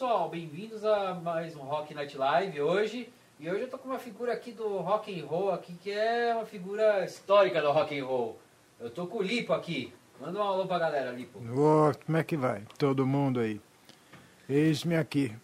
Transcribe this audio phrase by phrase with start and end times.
[0.00, 3.12] pessoal, bem-vindos a mais um Rock Night Live hoje.
[3.38, 6.34] E hoje eu tô com uma figura aqui do rock and roll aqui que é
[6.34, 8.38] uma figura histórica do rock and roll.
[8.80, 9.92] Eu tô com o Lipo aqui.
[10.18, 11.38] Manda um alô pra galera, Lipo.
[11.38, 12.62] Ô, como é que vai?
[12.78, 13.60] Todo mundo aí.
[14.48, 15.36] Eis-me aqui.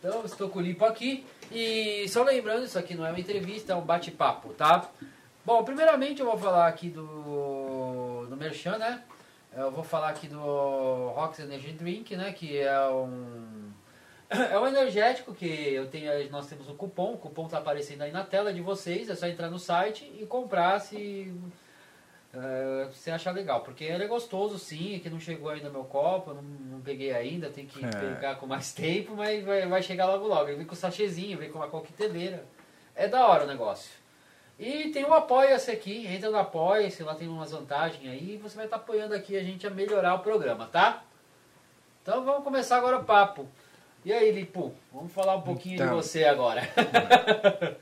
[0.00, 1.24] Então, estou com o Lipo aqui.
[1.52, 4.90] E só lembrando, isso aqui não é uma entrevista, é um bate-papo, tá?
[5.44, 9.00] Bom, primeiramente eu vou falar aqui do, do Merchan, né?
[9.56, 10.40] Eu vou falar aqui do
[11.14, 12.32] Rox Energy Drink, né?
[12.32, 13.71] Que é um
[14.50, 18.12] é um energético que eu tenho, nós temos um cupom, o cupom está aparecendo aí
[18.12, 21.32] na tela de vocês, é só entrar no site e comprar se
[22.34, 25.74] uh, você achar legal, porque ele é gostoso sim, é que não chegou ainda no
[25.74, 27.88] meu copo, não, não peguei ainda, tem que é.
[27.88, 30.48] pegar com mais tempo, mas vai, vai chegar logo logo.
[30.48, 32.44] Ele vem com sachêzinho, vem com uma coqueteleira,
[32.94, 33.90] é da hora o negócio.
[34.58, 38.54] E tem o Apoia-se aqui, entra no Apoia-se, lá tem umas vantagens aí, e você
[38.54, 41.02] vai estar tá apoiando aqui a gente a melhorar o programa, tá?
[42.02, 43.48] Então vamos começar agora o papo.
[44.04, 45.88] E aí, Lipo, vamos falar um pouquinho então.
[45.88, 46.62] de você agora.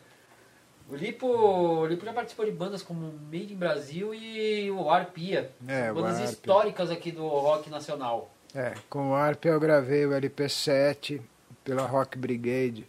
[0.86, 5.50] o, Lipo, o Lipo já participou de bandas como Made in Brasil e o Arpia.
[5.66, 6.24] É, bandas Arpia.
[6.26, 8.30] históricas aqui do rock nacional.
[8.54, 11.22] É, com o Arpia eu gravei o LP7
[11.64, 12.86] pela Rock Brigade.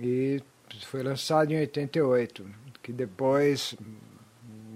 [0.00, 0.42] E
[0.86, 2.44] foi lançado em 88,
[2.82, 3.76] que depois,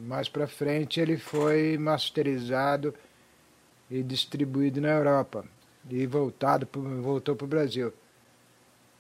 [0.04, 2.94] mais pra frente, ele foi masterizado
[3.90, 5.44] e distribuído na Europa
[5.88, 6.68] e voltado
[7.00, 7.92] voltou para o Brasil.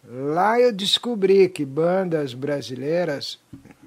[0.04, 3.38] Lá eu descobri que bandas brasileiras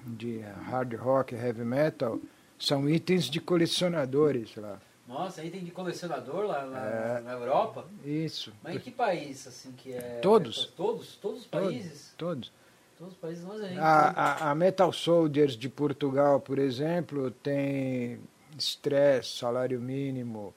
[0.05, 2.19] de hard rock, heavy metal,
[2.57, 4.79] são itens de colecionadores lá.
[5.07, 7.85] Nossa, item de colecionador lá, lá é, na Europa?
[8.03, 8.51] Isso.
[8.63, 10.19] Mas em que país, assim, que é...
[10.21, 10.73] Todos.
[10.75, 11.15] Todos?
[11.17, 12.13] Todos os países?
[12.17, 12.51] Todos.
[12.97, 13.77] Todos os países, mas a gente...
[13.77, 18.19] A, a, a Metal Soldiers de Portugal, por exemplo, tem
[18.57, 20.55] stress, salário mínimo,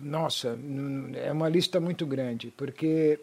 [0.00, 0.58] nossa,
[1.14, 3.18] é uma lista muito grande, porque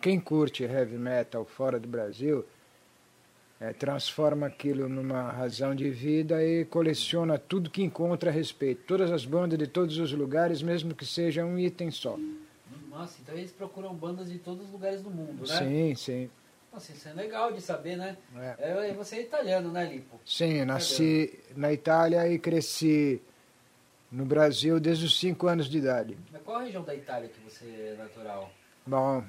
[0.00, 2.44] quem curte heavy metal fora do Brasil
[3.60, 8.82] é, transforma aquilo numa razão de vida e coleciona tudo que encontra a respeito.
[8.86, 12.18] Todas as bandas de todos os lugares, mesmo que seja um item só.
[12.90, 15.58] Nossa, então eles procuram bandas de todos os lugares do mundo, né?
[15.58, 16.30] Sim, sim.
[16.72, 18.16] Nossa, isso é legal de saber, né?
[18.58, 18.88] É.
[18.88, 20.18] É, você é italiano, né, Lipo?
[20.26, 23.22] Sim, nasci na Itália e cresci
[24.12, 26.18] no Brasil desde os 5 anos de idade.
[26.30, 28.52] Mas qual a região da Itália que você é natural?
[28.86, 29.24] Bom,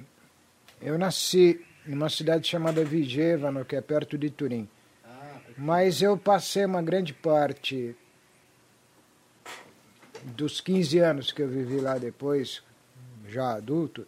[0.82, 4.68] eu nasci em uma cidade chamada Vigevano, que é perto de Turim.
[5.06, 7.96] Ah, Mas eu passei uma grande parte
[10.24, 12.62] dos 15 anos que eu vivi lá depois,
[13.28, 14.06] já adulto,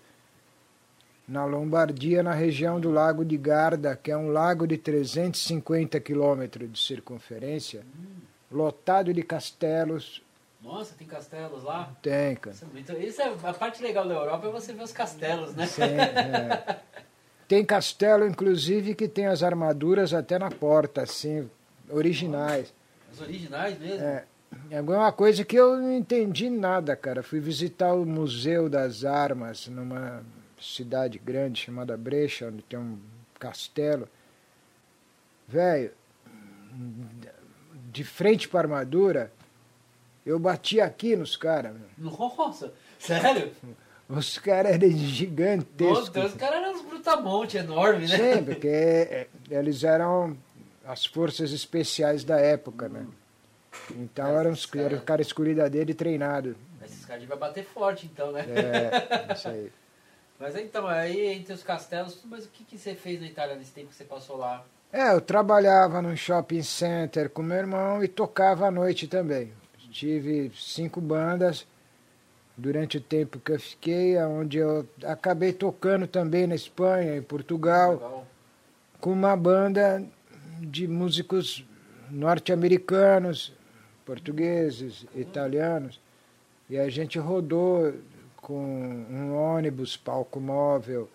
[1.27, 6.71] na Lombardia, na região do Lago de Garda, que é um lago de 350 quilômetros
[6.71, 8.21] de circunferência, hum.
[8.51, 10.21] lotado de castelos,
[10.65, 11.95] nossa, tem castelos lá?
[12.01, 12.55] Tem, cara.
[12.55, 12.93] Isso é, muito...
[12.93, 15.67] Isso é a parte legal da Europa é você ver os castelos, né?
[15.67, 16.79] Sim, é.
[17.47, 21.47] Tem castelo, inclusive, que tem as armaduras até na porta, assim,
[21.89, 22.73] originais.
[23.13, 24.03] Os originais mesmo?
[24.03, 24.25] É.
[24.71, 27.21] É uma coisa que eu não entendi nada, cara.
[27.21, 30.23] Fui visitar o Museu das Armas numa
[30.59, 32.97] cidade grande chamada Brecha, onde tem um
[33.37, 34.07] castelo.
[35.47, 35.91] Velho,
[37.91, 39.31] de frente para a armadura,
[40.25, 41.75] eu bati aqui nos caras.
[41.97, 43.51] Nossa, sério?
[44.09, 46.09] Os caras eram gigantescos.
[46.25, 48.35] Os caras eram uns brutamontes enormes, né?
[48.35, 50.35] Sim, porque é, eles eram
[50.85, 53.05] as forças especiais da época, né?
[53.91, 54.85] Então eram os cara...
[54.85, 56.55] era cara escuridade e treinado.
[56.83, 58.45] Esses caras deviam bater forte, então, né?
[58.47, 59.71] É, isso aí.
[60.39, 63.71] Mas então, aí entre os castelos, mas o que, que você fez na Itália nesse
[63.71, 64.63] tempo que você passou lá?
[64.91, 69.51] É, eu trabalhava num shopping center com meu irmão e tocava à noite também
[69.95, 71.65] tive cinco bandas
[72.57, 77.93] durante o tempo que eu fiquei, onde eu acabei tocando também na Espanha, em Portugal,
[77.93, 78.27] Legal.
[78.99, 80.05] com uma banda
[80.59, 81.65] de músicos
[82.11, 83.53] norte-americanos,
[84.05, 85.99] portugueses, italianos,
[86.69, 87.93] e a gente rodou
[88.35, 88.65] com
[89.09, 91.09] um ônibus, palco móvel.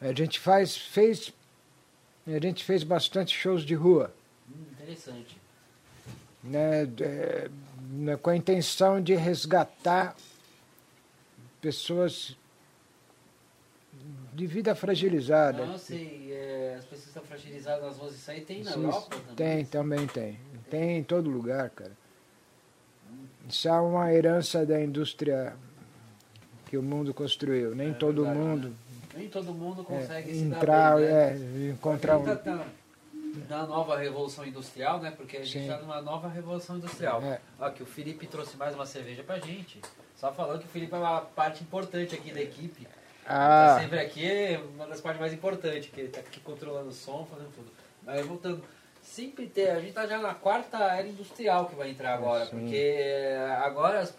[0.00, 1.32] A gente faz, fez,
[2.26, 4.12] a gente fez bastante shows de rua.
[4.48, 5.36] Hum, interessante.
[6.42, 7.48] Né, é,
[7.92, 10.16] né, com a intenção de resgatar
[11.60, 12.36] pessoas
[14.32, 15.66] de vida fragilizada.
[15.66, 19.16] Não, sei, é, as pessoas estão fragilizadas nas ruas, isso aí tem na Sim, Europa
[19.16, 19.34] também?
[19.36, 20.40] Tem, também tem.
[20.70, 21.92] Tem em todo lugar, cara.
[23.46, 25.54] Isso é uma herança da indústria
[26.66, 27.74] que o mundo construiu.
[27.74, 28.68] Nem é, todo verdade, mundo.
[28.68, 28.74] Né?
[29.14, 31.68] Nem todo mundo consegue é, entrar, bem, né?
[31.68, 32.24] é, encontrar um.
[33.32, 35.10] Tá, tá, da nova revolução industrial, né?
[35.10, 37.22] Porque a gente está numa nova revolução industrial.
[37.22, 37.70] É.
[37.70, 39.80] Que o Felipe trouxe mais uma cerveja pra gente.
[40.16, 42.86] Só falando que o Felipe é uma parte importante aqui da equipe.
[43.24, 46.88] Tá Ah, sempre aqui, é uma das partes mais importantes, que ele tá aqui controlando
[46.88, 47.70] o som, fazendo tudo.
[48.04, 48.62] Mas voltando,
[49.00, 52.50] sempre ter, a gente tá já na quarta era industrial que vai entrar agora, Sim.
[52.58, 54.14] porque é, agora as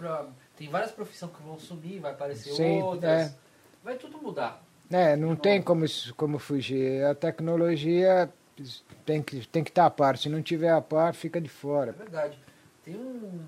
[0.55, 3.29] tem várias profissões que vão sumir, vai aparecer Sim, outras.
[3.31, 3.35] é.
[3.83, 4.63] Vai tudo mudar.
[4.91, 5.85] é, não tem como,
[6.15, 7.03] como fugir.
[7.03, 8.31] A tecnologia
[9.05, 10.17] tem que tem que estar a par.
[10.17, 11.91] Se não tiver a par, fica de É fora.
[11.91, 12.37] verdade.
[12.83, 13.41] Tem um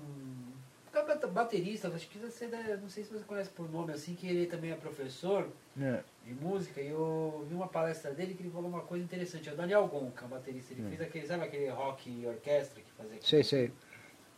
[1.32, 4.46] baterista, acho que você deve- não sei se você conhece por nome assim, que ele
[4.46, 5.46] também é professor
[5.78, 6.00] É.
[6.24, 9.48] de música e eu vi uma palestra dele que ele falou uma coisa interessante.
[9.48, 10.72] É o Daniel Gonca, o baterista.
[10.72, 13.18] Ele fez aquele, sabe aquele rock e orquestra que fazia?
[13.20, 13.70] Sei, sei.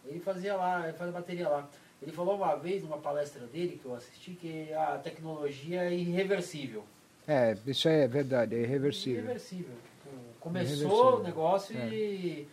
[0.05, 1.69] Ele fazia lá, ele fazia bateria lá.
[2.03, 6.85] Ele falou uma vez numa palestra dele que eu assisti que a tecnologia é irreversível.
[7.27, 9.21] É, isso é verdade, é irreversível.
[9.23, 9.75] Irreversível.
[10.41, 12.47] Começou o negócio e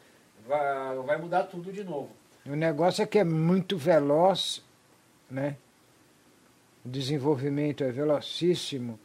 [0.48, 2.10] vai, vai mudar tudo de novo.
[2.46, 4.64] O negócio é que é muito veloz,
[5.30, 5.58] né?
[6.86, 9.00] O desenvolvimento é velocíssimo.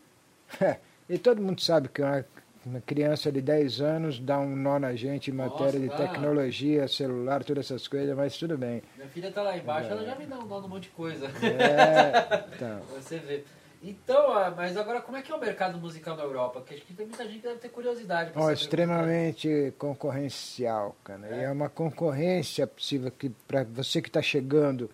[1.09, 2.25] e todo mundo sabe que uma,
[2.67, 5.97] uma criança de 10 anos dá um nó na gente em Nossa, matéria de dá.
[5.97, 8.83] tecnologia, celular, todas essas coisas, mas tudo bem.
[8.97, 11.27] Minha filha tá lá embaixo, ela já me dá um nó num monte de coisa.
[11.27, 12.81] É, então.
[12.95, 13.45] Você vê.
[13.83, 16.61] Então, ah, mas agora como é que é o mercado musical na Europa?
[16.61, 18.33] Porque acho que tem muita gente que deve ter curiosidade.
[18.35, 21.27] saber extremamente concorrencial, cara.
[21.31, 21.45] E É.
[21.45, 24.91] é uma concorrência possível que para você que está chegando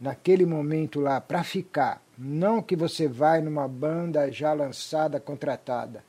[0.00, 6.02] naquele momento lá para ficar, não que você vai numa banda já lançada, contratada.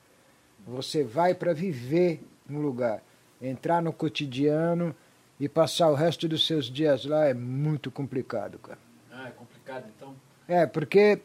[0.66, 3.04] Você vai para viver no lugar,
[3.42, 4.96] entrar no cotidiano
[5.38, 8.80] e passar o resto dos seus dias lá é muito complicado, cara.
[9.12, 10.16] Ah, é complicado, então.
[10.48, 11.20] É, porque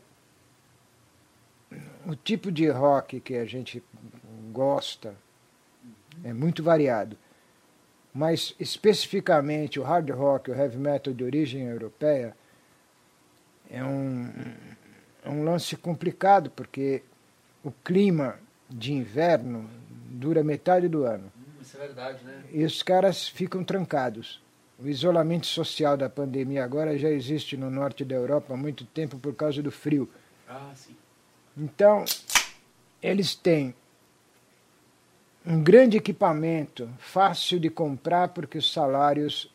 [2.06, 3.82] o tipo de rock que a gente
[4.52, 5.14] gosta
[6.24, 7.16] é muito variado.
[8.12, 12.34] Mas especificamente o hard rock, o heavy metal de origem europeia,
[13.70, 14.32] é um,
[15.22, 17.02] é um lance complicado, porque
[17.62, 19.68] o clima de inverno
[20.10, 21.30] dura metade do ano.
[21.60, 22.42] Isso é verdade, né?
[22.50, 24.42] E os caras ficam trancados.
[24.78, 29.18] O isolamento social da pandemia agora já existe no norte da Europa há muito tempo
[29.18, 30.08] por causa do frio.
[30.48, 30.96] Ah, sim.
[31.58, 32.04] Então,
[33.02, 33.74] eles têm
[35.44, 39.50] um grande equipamento, fácil de comprar porque os salários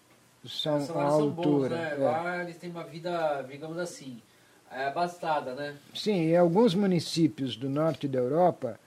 [0.45, 1.75] são Os à salários são bons, altura.
[1.75, 1.91] né?
[1.94, 1.97] é.
[1.97, 4.21] Lá eles têm uma vida, digamos assim,
[4.69, 5.77] é, abastada, né?
[5.94, 8.77] Sim, e alguns municípios do norte da Europa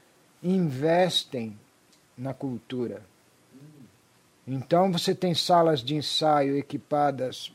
[0.43, 1.59] investem
[2.19, 3.01] na cultura.
[4.47, 7.53] Então você tem salas de ensaio equipadas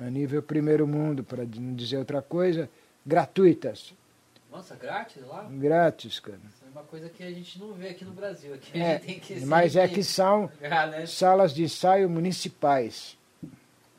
[0.00, 2.68] a nível primeiro mundo, para não dizer outra coisa,
[3.04, 3.92] gratuitas,
[4.50, 5.48] Nossa, grátis lá?
[5.50, 6.38] grátis, cara.
[6.48, 8.54] Isso é uma coisa que a gente não vê aqui no Brasil.
[8.54, 9.00] Aqui É,
[9.46, 11.06] mas é que são pagar, né?
[11.06, 13.16] salas de ensaio municipais,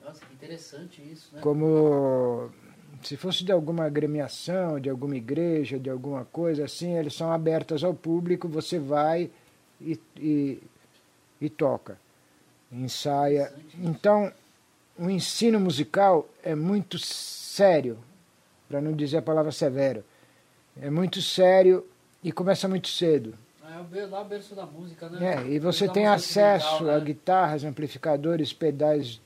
[0.03, 1.41] Nossa, que interessante isso, né?
[1.41, 2.51] como
[3.03, 7.83] se fosse de alguma agremiação, de alguma igreja, de alguma coisa assim, eles são abertas
[7.83, 9.29] ao público, você vai
[9.79, 10.63] e, e,
[11.39, 11.97] e toca,
[12.71, 13.51] ensaia.
[13.79, 14.31] Então,
[14.97, 17.97] o ensino musical é muito sério,
[18.69, 20.03] para não dizer a palavra severo.
[20.79, 21.85] É muito sério
[22.23, 23.37] e começa muito cedo.
[23.63, 25.35] É o lá o berço da música, né?
[25.35, 27.05] É, e você tem acesso a né?
[27.05, 29.19] guitarras, amplificadores, pedais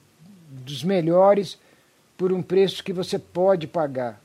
[0.48, 1.60] dos melhores
[2.18, 4.22] por um preço que você pode pagar.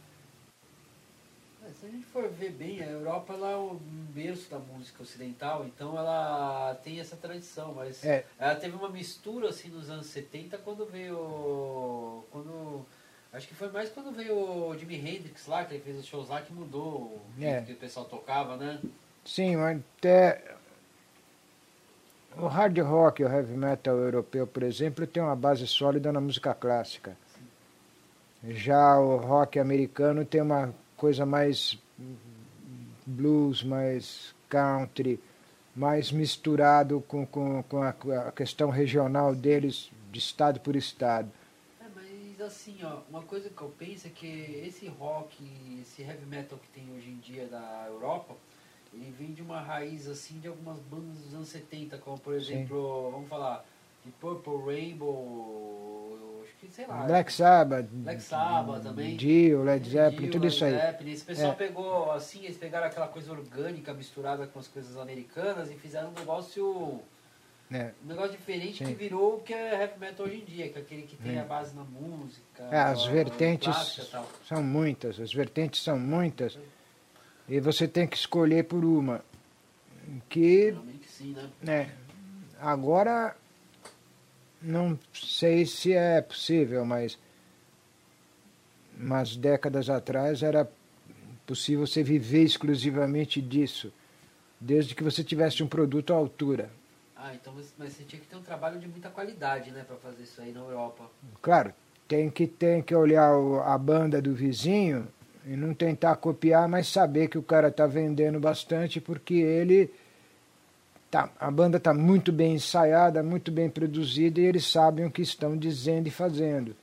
[1.67, 3.79] É, Se a gente for ver bem, a Europa ela é um
[4.15, 8.25] berço da música ocidental, então ela tem essa tradição, mas É.
[8.39, 12.25] ela teve uma mistura assim nos anos 70 quando veio.
[12.31, 12.87] Quando.
[13.33, 16.29] Acho que foi mais quando veio o Jimi Hendrix lá, que ele fez os shows
[16.29, 16.85] lá que mudou
[17.39, 17.63] o É.
[17.63, 18.81] que o pessoal tocava, né?
[19.25, 20.57] Sim, até
[22.37, 26.53] o hard rock, o heavy metal europeu, por exemplo, tem uma base sólida na música
[26.55, 27.17] clássica.
[28.49, 31.79] Já o rock americano tem uma coisa mais
[33.07, 35.21] blues, mais country,
[35.77, 41.31] mais misturado com, com, com a, com a questão regional deles, de estado por estado.
[42.41, 45.37] Mas assim, ó, uma coisa que eu penso é que esse rock,
[45.83, 48.35] esse heavy metal que tem hoje em dia da Europa,
[48.95, 53.11] ele vem de uma raiz assim de algumas bandas dos anos 70, como por exemplo,
[53.11, 53.63] vamos falar,
[54.07, 57.03] de Purple Rainbow, acho que sei lá.
[57.05, 59.17] Black Sabbath, Black Sabbath também.
[59.19, 60.73] Dio, Led Zeppelin, Dio, tudo Led isso aí.
[60.73, 61.13] Zeppelin.
[61.13, 61.55] Esse pessoal É.
[61.57, 66.13] pegou, assim, eles pegaram aquela coisa orgânica misturada com as coisas americanas e fizeram um
[66.19, 67.03] negócio
[67.73, 67.93] É.
[68.05, 68.87] um negócio diferente Sim.
[68.87, 71.39] que virou o que é heavy metal hoje em dia, que é aquele que tem
[71.39, 72.65] a base na música.
[72.71, 74.29] É, as a- vertentes tal.
[74.47, 76.59] são muitas, as vertentes são muitas,
[77.49, 79.25] e você tem que escolher por uma.
[80.29, 80.75] que
[81.07, 81.51] sim, né?
[81.63, 81.95] né,
[82.59, 83.37] agora
[84.61, 87.17] não sei se é possível, mas
[88.99, 90.69] umas décadas atrás era
[91.47, 93.93] possível você viver exclusivamente disso,
[94.61, 96.71] desde que você tivesse um produto à altura.
[97.23, 99.97] Ah, então você, mas você tinha que ter um trabalho de muita qualidade, né, pra
[99.97, 101.05] fazer isso aí na Europa.
[101.43, 101.75] Claro,
[102.09, 105.07] tem que, tem que olhar o- a banda do vizinho
[105.45, 109.93] e não tentar copiar, mas saber que o cara está vendendo bastante porque ele.
[111.11, 115.21] Tá, a banda está muito bem ensaiada, muito bem produzida e eles sabem o que
[115.23, 116.75] estão dizendo e fazendo.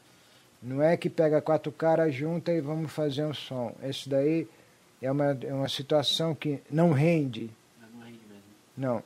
[0.61, 3.73] Não é que pega quatro caras junta e vamos fazer um som.
[3.81, 4.47] Isso daí
[5.01, 7.49] é uma, é uma situação que não rende.
[7.79, 8.43] Mas não rende mesmo.
[8.75, 9.03] Não.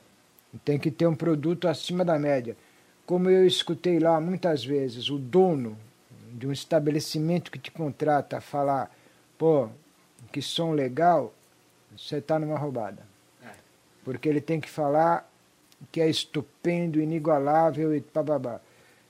[0.64, 2.56] Tem que ter um produto acima da média.
[3.06, 5.76] Como eu escutei lá muitas vezes, o dono
[6.32, 8.90] de um estabelecimento que te contrata falar,
[9.38, 9.68] pô,
[10.30, 11.32] que som legal,
[11.96, 13.02] você está numa roubada.
[13.44, 13.50] É.
[14.04, 15.28] Porque ele tem que falar
[15.90, 18.60] que é estupendo, inigualável e bababá.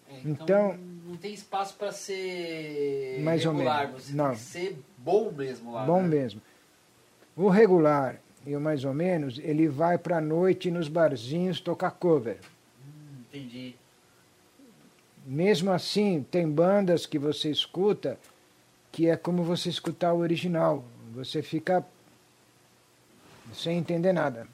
[0.09, 4.05] É, então, Então- não tem espaço pra ser Mais ou regular, menos.
[4.05, 4.27] você Não.
[4.29, 5.85] tem que ser bom mesmo lá.
[5.85, 6.09] Bom né?
[6.09, 6.41] mesmo.
[7.37, 12.39] O regular e mais ou menos, ele vai para a noite nos barzinhos tocar cover.
[12.85, 13.75] Hum, entendi.
[15.25, 18.19] Mesmo assim, tem bandas que você escuta
[18.91, 20.85] que é como você escutar o original.
[21.15, 21.85] Você fica
[23.55, 24.47] sem entender nada.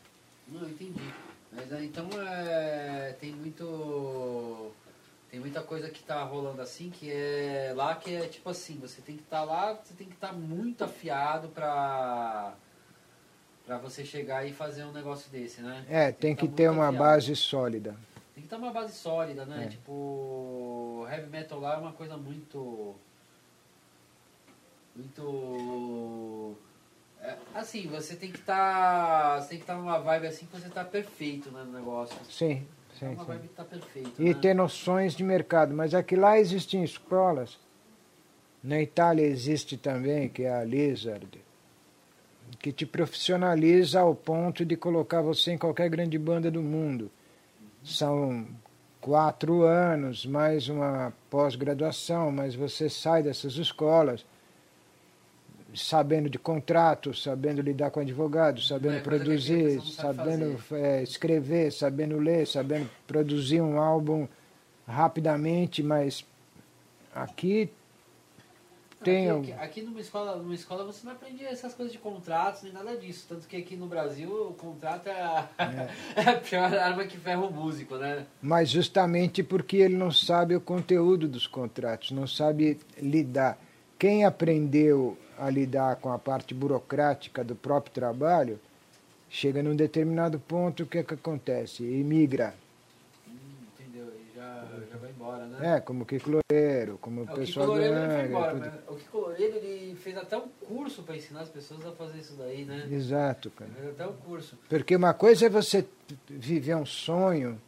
[0.47, 1.13] Não, entendi.
[1.53, 4.71] Mas aí, então é, tem muito.
[5.31, 9.03] Tem muita coisa que tá rolando assim, que é lá que é tipo assim, você
[9.03, 12.55] tem que estar lá, você tem que estar muito afiado pra.
[13.69, 15.85] Pra você chegar e fazer um negócio desse, né?
[15.91, 17.05] É, tem que tá ter muito uma afiado.
[17.05, 17.95] base sólida.
[18.35, 19.65] Tem que ter uma base sólida, né?
[19.65, 19.69] É.
[19.69, 22.95] Tipo, heavy metal lá é uma coisa muito.
[24.97, 26.57] Muito.
[27.21, 29.43] é, assim, você tem que estar.
[29.43, 32.17] você tem que estar numa vibe assim que você tá perfeito né, no negócio.
[32.31, 33.25] Sim, É sim, uma sim.
[33.33, 34.13] vibe que tá perfeito.
[34.19, 34.35] E né?
[34.41, 35.75] ter noções de mercado.
[35.75, 37.59] Mas aqui lá existem escolas.
[38.65, 41.29] Na Itália existe também, que é a Lizard,
[42.59, 47.11] que te profissionaliza ao ponto de colocar você em qualquer grande banda do mundo.
[47.85, 48.47] São
[49.01, 54.25] quatro anos, mais uma pós-graduação, mas você sai dessas escolas
[55.75, 62.47] sabendo de contrato, sabendo lidar com advogados, sabendo É, produzir, sabendo é, escrever, sabendo ler,
[62.47, 64.27] sabendo produzir um álbum
[64.87, 66.25] rapidamente, mas
[67.15, 67.71] aqui
[69.03, 72.63] tem Aqui, aqui, aqui numa escola, numa escola você não aprende essas coisas de contratos
[72.63, 73.27] nem nada disso.
[73.29, 75.49] Tanto que aqui no Brasil o contrato é a,
[76.17, 78.27] é a pior arma que ferra o músico, né?
[78.43, 83.59] mas justamente porque ele não sabe o conteúdo dos contratos, não sabe lidar.
[83.99, 88.61] Quem aprendeu a lidar com a parte burocrática do próprio trabalho,
[89.31, 91.85] chega num determinado ponto, o que, é que acontece?
[91.85, 92.55] Imigra.
[93.27, 93.33] Hum,
[93.79, 94.07] entendeu?
[94.09, 95.77] E já, já vai embora, né?
[95.77, 98.51] É, como Kiko Loureiro, como o É, o Kiko pessoal do Loureiro ele foi embora,
[98.53, 98.61] tudo.
[98.61, 102.19] mas o Kiko Loureiro ele fez até um curso para ensinar as pessoas a fazer
[102.19, 102.89] isso daí, né?
[102.91, 103.71] Exato, cara.
[103.71, 104.59] Fez até um curso.
[104.69, 105.85] Porque uma coisa é você
[106.29, 107.61] viver um sonho,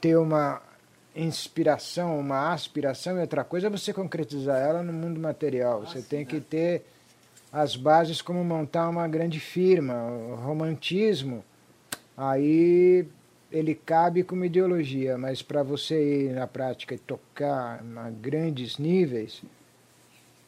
[0.00, 0.62] ter uma
[1.16, 5.82] inspiração, uma aspiração, e outra coisa é você concretizar ela no mundo material.
[5.82, 6.24] Ah, Você sim, tem né?
[6.26, 6.84] que ter
[7.52, 9.94] as bases como montar uma grande firma.
[10.04, 11.44] O romantismo,
[12.16, 13.06] aí
[13.50, 19.42] ele cabe como ideologia, mas para você ir na prática e tocar a grandes níveis,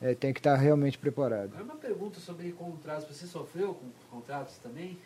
[0.03, 1.53] eh, tem que estar realmente preparado.
[1.63, 3.07] Uma pergunta sobre contratos.
[3.17, 4.99] Você sofreu com contratos também?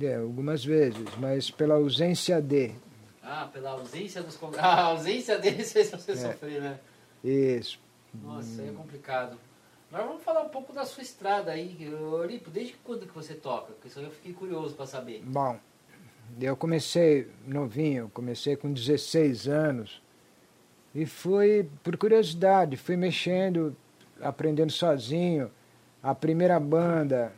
[0.00, 2.72] É, algumas vezes, mas pela ausência de.
[3.22, 4.70] Ah, pela ausência dos contratos.
[4.70, 6.16] Ah, a ausência deles fez você É.
[6.16, 6.78] sofrer, né?
[7.22, 7.78] Isso.
[8.14, 9.36] Nossa, aí é complicado.
[9.92, 11.76] Agora vamos falar um pouco da sua estrada aí.
[11.94, 13.72] Ô, Lipo, desde quando que você toca?
[13.72, 15.22] Porque isso eu fiquei curioso para saber.
[15.26, 15.58] Bom,
[16.40, 20.02] eu comecei novinho, comecei com 16 anos
[20.94, 23.74] e fui, por curiosidade, fui mexendo,
[24.20, 25.50] aprendendo sozinho.
[26.02, 27.32] A primeira banda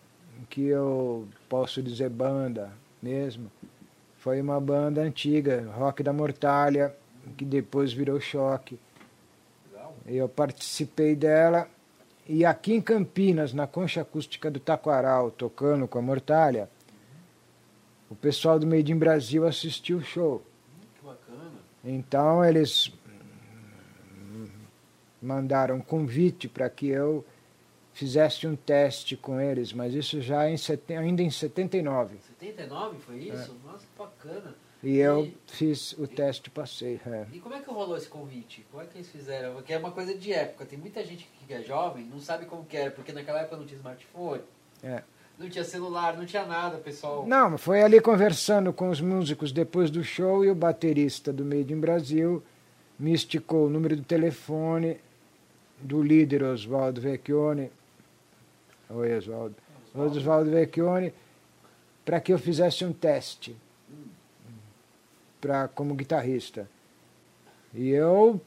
[0.48, 2.72] que eu posso dizer banda
[3.02, 3.50] mesmo,
[4.18, 6.94] foi uma banda antiga, Rock da Mortalha,
[7.36, 8.78] que depois virou Choque.
[10.06, 11.68] Eu participei dela
[12.28, 16.68] e aqui em Campinas, na Concha Acústica do Taquaral, tocando com a Mortalha,
[18.12, 20.42] o pessoal do Made in Brasil assistiu o show.
[21.00, 21.50] Que bacana.
[21.84, 22.92] Então eles
[25.20, 27.24] mandaram um convite para que eu
[27.92, 32.16] fizesse um teste com eles, mas isso já em seten- ainda em 79.
[32.38, 33.54] 79 foi isso?
[33.64, 34.54] Nossa, que bacana.
[34.82, 37.00] E eu E- fiz o teste e passei.
[37.06, 37.26] é.
[37.32, 38.66] E como é que rolou esse convite?
[38.70, 39.54] Como é que eles fizeram?
[39.54, 40.66] Porque é uma coisa de época.
[40.66, 43.64] Tem muita gente que é jovem, não sabe como que era, porque naquela época não
[43.64, 44.42] tinha smartphone.
[44.82, 45.04] É.
[45.42, 47.26] Não tinha celular, não tinha nada, pessoal.
[47.26, 51.72] Não, foi ali conversando com os músicos depois do show e o baterista do Made
[51.72, 52.40] in Brasil
[52.96, 55.00] me esticou o número do telefone
[55.80, 57.72] do líder Oswaldo Vecchione.
[58.88, 59.56] Oi, Oswaldo.
[59.92, 61.12] Oswaldo Vecchione,
[62.04, 63.56] para que eu fizesse um teste
[65.40, 66.70] pra, como guitarrista.
[67.74, 68.40] E eu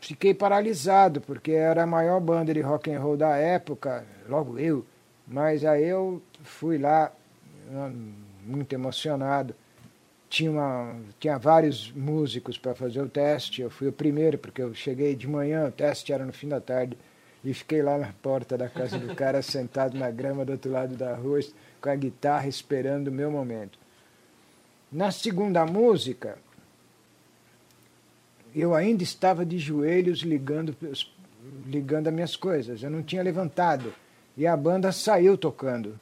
[0.00, 4.86] fiquei paralisado, porque era a maior banda de rock and roll da época, logo eu.
[5.26, 7.12] Mas aí eu fui lá,
[8.44, 9.54] muito emocionado.
[10.28, 13.62] Tinha, uma, tinha vários músicos para fazer o teste.
[13.62, 16.60] Eu fui o primeiro, porque eu cheguei de manhã, o teste era no fim da
[16.60, 16.96] tarde.
[17.44, 20.96] E fiquei lá na porta da casa do cara, sentado na grama do outro lado
[20.96, 21.40] da rua,
[21.80, 23.78] com a guitarra, esperando o meu momento.
[24.90, 26.38] Na segunda música,
[28.54, 30.76] eu ainda estava de joelhos ligando,
[31.66, 32.82] ligando as minhas coisas.
[32.82, 33.92] Eu não tinha levantado.
[34.36, 35.98] E a banda saiu tocando.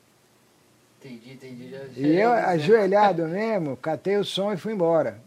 [1.01, 1.71] Entendi, entendi.
[1.71, 5.21] Já, já E eu, ajoelhado mesmo, catei o som e fui embora.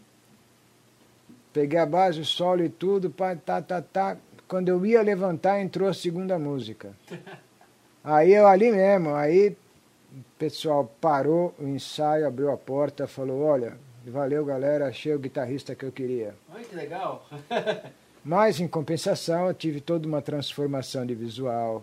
[1.52, 4.16] Peguei a base, o solo e tudo, pá, tá, tá, tá.
[4.48, 6.92] Quando eu ia levantar, entrou a segunda música.
[8.04, 13.76] Aí eu ali mesmo, aí o pessoal parou o ensaio, abriu a porta, falou, olha,
[14.06, 16.32] valeu galera, achei o guitarrista que eu queria.
[16.48, 17.28] Olha que legal.
[18.24, 21.82] Mas, em compensação, eu tive toda uma transformação de visual,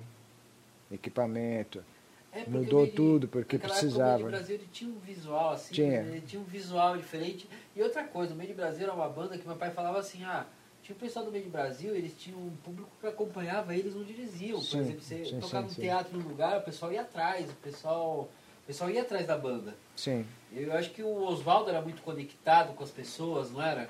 [0.94, 1.84] equipamento.
[2.32, 4.24] É Mudou Made- tudo, porque precisava.
[4.24, 6.00] O Brasil ele tinha um visual assim, Tinha.
[6.02, 7.48] ele tinha um visual diferente.
[7.76, 10.46] E outra coisa, o Made Brasil era uma banda que meu pai falava assim, ah,
[10.82, 14.42] tinha o pessoal do Made Brasil, eles tinham um público que acompanhava eles onde eles
[14.42, 14.58] iam.
[14.60, 15.82] Por Sim, exemplo, você sim, tocava sim, sim.
[15.82, 18.22] teatro num lugar, o pessoal ia atrás, o pessoal,
[18.64, 19.76] o pessoal ia atrás da banda.
[19.96, 20.26] Sim.
[20.52, 23.88] Eu acho que o Oswaldo era muito conectado com as pessoas, não era?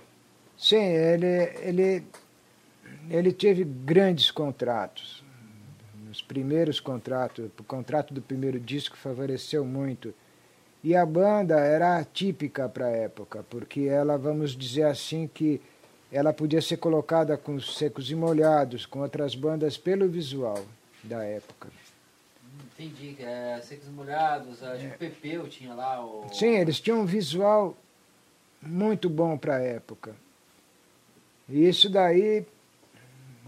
[0.58, 1.28] Sim, ele,
[1.62, 2.04] ele,
[3.10, 5.23] ele teve grandes contratos.
[6.14, 10.14] Os primeiros contratos, o contrato do primeiro disco favoreceu muito.
[10.84, 15.60] E a banda era atípica para a época, porque ela, vamos dizer assim, que
[16.12, 20.64] ela podia ser colocada com os secos e molhados, com outras bandas, pelo visual
[21.04, 21.70] da época.
[22.78, 26.26] Entendi, é Secos e Molhados, que o Pepeu tinha lá o...
[26.26, 26.34] É.
[26.34, 27.76] Sim, eles tinham um visual
[28.62, 30.16] muito bom para a época.
[31.50, 32.46] E isso daí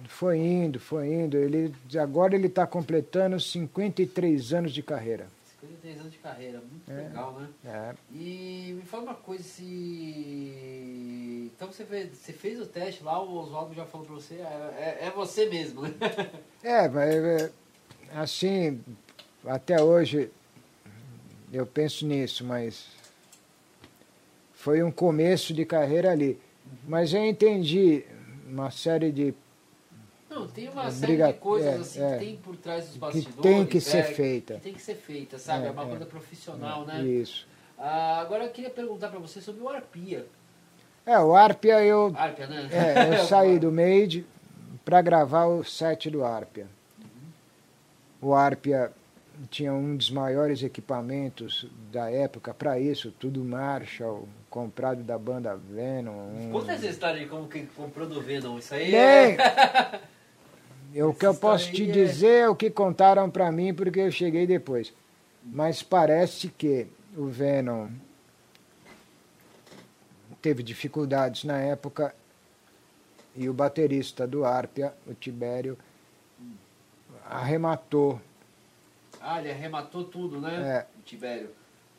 [0.09, 1.37] foi indo, foi indo.
[1.37, 5.27] Ele, agora ele está completando 53 anos de carreira.
[5.61, 6.95] 53 anos de carreira, muito É.
[6.95, 7.47] legal, né?
[7.65, 7.93] É.
[8.13, 11.51] E me fala uma coisa, se.
[11.55, 14.97] Então você fez, você fez o teste lá, o Oswaldo já falou pra você, é,
[15.01, 15.93] é- é você mesmo, né?
[16.63, 17.51] É, mas é,
[18.15, 18.81] assim,
[19.45, 20.31] até hoje
[21.53, 22.87] eu penso nisso, mas
[24.53, 26.39] foi um começo de carreira ali.
[26.87, 28.03] Mas eu entendi
[28.47, 29.33] uma série de
[30.35, 32.11] Não, tem uma Obriga- série de coisas é, assim é.
[32.17, 33.41] que tem por trás dos que bastidores.
[33.41, 34.53] tem que ser é, feita.
[34.55, 35.63] Que tem que ser feita, sabe?
[35.63, 35.85] É, É, uma é.
[35.85, 37.01] banda profissional, né?
[37.01, 37.47] Isso.
[37.77, 40.25] Ah, agora eu queria perguntar pra você sobre o Arpia.
[41.05, 42.69] É, o Arpia eu, Arpia, né?
[42.71, 44.25] é, eu saí do Made
[44.83, 46.67] para gravar o set do Arpia.
[48.21, 48.91] O Arpia
[49.49, 56.11] tinha um dos maiores equipamentos da época para isso, tudo Marshall, comprado da banda Venom.
[56.11, 58.57] um- Conta essa história de como que comprou do Venom.
[58.57, 59.99] Isso aí Bem, é.
[60.95, 63.99] eu- o que eu posso te é- dizer é o que contaram para mim, porque
[63.99, 64.93] eu cheguei depois.
[65.43, 67.89] Mas parece que o Venom
[70.41, 72.15] teve dificuldades na época
[73.35, 75.77] e o baterista do Arpia, o Tibério,
[77.29, 78.19] arrematou.
[79.19, 80.85] Ah, ele arrematou tudo, né?
[80.85, 80.99] É.
[80.99, 81.49] O Tibério.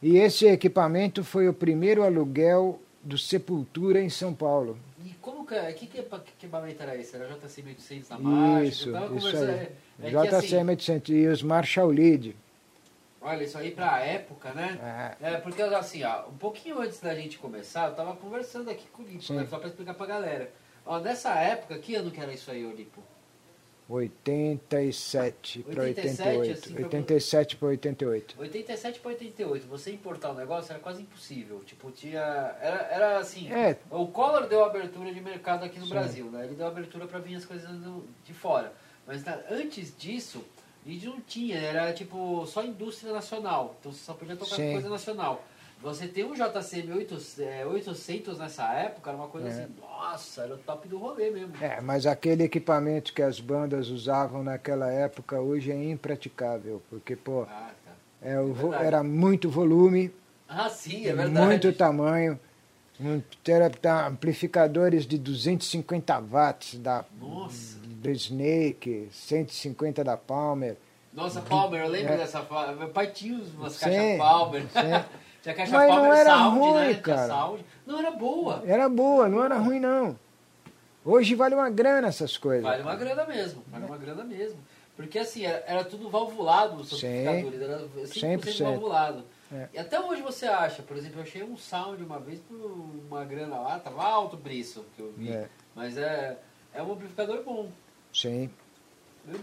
[0.03, 4.79] E esse equipamento foi o primeiro aluguel do Sepultura em São Paulo.
[5.27, 7.17] Como que, que, que, que equipamento era esse?
[7.17, 8.65] Era JC 1800 na marcha?
[8.65, 9.45] Isso, tava isso aí.
[9.51, 12.37] é- é que, assim, JCM 800 e os Marshall Lead.
[13.21, 15.17] Olha, isso aí pra época, né?
[15.21, 18.87] É, É, porque assim, ó, um pouquinho antes da gente começar, eu tava conversando aqui
[18.93, 19.45] com o Lipo, né?
[19.51, 20.49] Só pra explicar pra galera.
[20.85, 23.03] Ó, nessa época, que ano que era isso aí, Lipo?
[23.89, 26.53] 87 para 87, 88.
[26.59, 28.35] assim, pra- 87 para 88.
[28.41, 31.61] 87 pra 88, você importar um negócio era quase impossível.
[31.65, 32.21] Tipo, tinha.
[32.61, 33.53] Era, era assim.
[33.53, 35.91] É, O Collor deu abertura de mercado aqui no Sim.
[35.93, 36.45] Brasil, né?
[36.45, 38.73] Ele deu abertura para vir as coisas do- de fora.
[39.07, 40.45] Mas na- antes disso,
[40.85, 43.77] a gente não tinha, era tipo só indústria nacional.
[43.81, 44.73] Então você só podia tocar Sim.
[44.73, 45.45] coisa nacional.
[45.87, 49.51] Você ter um JCM 800, é, 800 nessa época era uma coisa É.
[49.53, 51.53] assim, nossa, era o top do rolê mesmo.
[51.61, 57.43] é, mas aquele equipamento que as bandas usavam naquela época hoje é impraticável, porque pô,
[57.43, 57.93] Ah, tá.
[58.21, 58.85] é, verdade.
[58.85, 60.13] era muito volume,
[60.49, 61.47] Ah, sim, é verdade.
[61.47, 62.37] muito tamanho,
[63.47, 67.79] era tá, amplificadores de 250 watts da, Nossa.
[67.79, 70.77] do Snake, 150 da Palmer.
[71.13, 72.17] Nossa, Palmer, eu lembro É.
[72.17, 72.45] dessa.
[72.77, 74.63] Meu pai tinha umas Sim, caixas Palmer.
[74.63, 75.19] sim.
[75.47, 76.95] Tinha caixa Mas não era Sound, ruim, né?
[76.95, 77.29] Cara.
[77.29, 77.65] Sound.
[77.87, 78.65] Não, era boa.
[78.67, 80.19] Era boa, não era ruim não.
[81.05, 82.65] Hoje vale uma grana essas coisas.
[82.65, 84.59] Vale uma grana mesmo, vale uma grana mesmo.
[84.97, 88.63] Porque assim, era, era tudo valvulado os amplificadores, era 100%, 100%.
[88.65, 89.25] valvulado.
[89.53, 89.69] É.
[89.75, 93.25] E até hoje você acha, por exemplo, eu achei um sound uma vez por uma
[93.25, 95.31] grana lá, tava alto o preço que eu vi.
[95.31, 95.49] É.
[95.77, 96.37] Mas é,
[96.75, 97.69] é um amplificador bom.
[98.13, 98.51] Sim.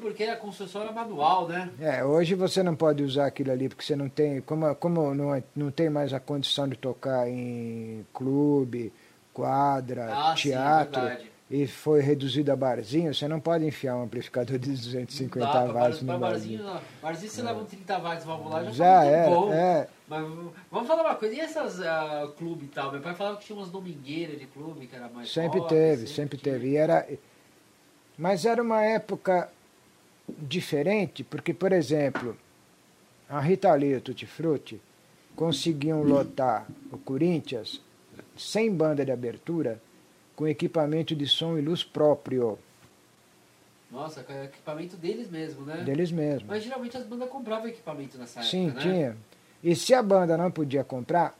[0.01, 1.69] Porque a construção era manual, né?
[1.79, 5.35] É, hoje você não pode usar aquilo ali porque você não tem, como, como não,
[5.35, 8.93] é- não tem mais a condição de tocar em clube,
[9.33, 11.31] quadra, Ah, sim, teatro, verdade.
[11.51, 15.73] e foi reduzido a barzinho, você não pode enfiar um amplificador de 250 Não dá,
[15.73, 16.63] watts no barzinho, barzinho.
[16.63, 16.81] não.
[17.01, 19.51] Barzinho você leva um 30 watts valvular, já, Já tá era, bom.
[19.51, 19.87] é.
[20.07, 20.21] Mas
[20.71, 21.79] vamos falar uma coisa, e essas
[22.37, 22.91] clube e tal?
[22.91, 26.03] Meu pai falava que tinha umas domingueiras de clube que era mais Sempre rock, teve,
[26.03, 26.53] assim, sempre tinha.
[26.53, 26.69] teve.
[26.71, 27.07] E era,
[28.17, 29.49] mas era uma época
[30.27, 32.37] diferente, porque, por exemplo,
[33.29, 34.81] a Rita Lee e o Tutti Frutti
[35.35, 37.81] conseguiam lotar o Corinthians
[38.37, 39.81] sem banda de abertura,
[40.35, 42.57] com equipamento de som e luz próprio
[43.91, 45.83] Nossa, com equipamento deles mesmo, né?
[45.83, 46.43] deles mesmos.
[46.47, 48.91] Mas geralmente as bandas compravam equipamento nessa Sim, época, né?
[48.91, 49.17] tinha.
[49.63, 51.37] E se a banda não podia comprar,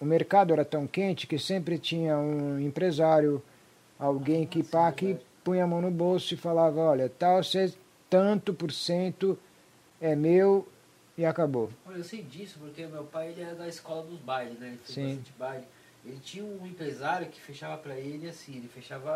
[0.00, 3.40] o mercado era tão quente que sempre tinha um empresário,
[3.98, 7.72] alguém que sim, pá, que punha a mão no bolso e falava, olha, tal, você
[8.12, 9.38] tanto por cento
[9.98, 10.68] é meu
[11.16, 11.70] e acabou.
[11.86, 14.68] Olha, eu sei disso porque meu pai ele era da escola dos bailes, né?
[14.68, 15.06] Ele fez Sim.
[15.06, 15.64] bastante baile.
[16.04, 19.10] Ele tinha um empresário que fechava pra ele assim, ele fechava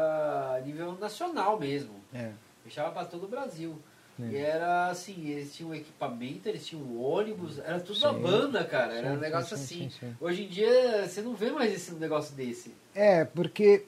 [0.57, 1.93] a nível nacional mesmo.
[2.15, 2.31] É.
[2.65, 3.79] Fechava pra todo o Brasil.
[4.19, 4.29] É.
[4.29, 8.01] E era assim, eles tinham equipamento, eles tinham ônibus, era tudo Sim.
[8.01, 8.95] da banda, cara.
[8.95, 9.91] Era Sim, um negócio sim, assim.
[9.91, 10.17] sim, sim.
[10.19, 12.73] Hoje em dia você não vê mais esse negócio desse.
[12.95, 13.85] É, porque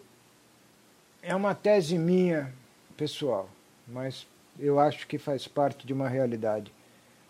[1.22, 2.52] é uma tese minha,
[2.94, 3.48] pessoal,
[3.86, 4.26] mas
[4.58, 6.72] eu acho que faz parte de uma realidade.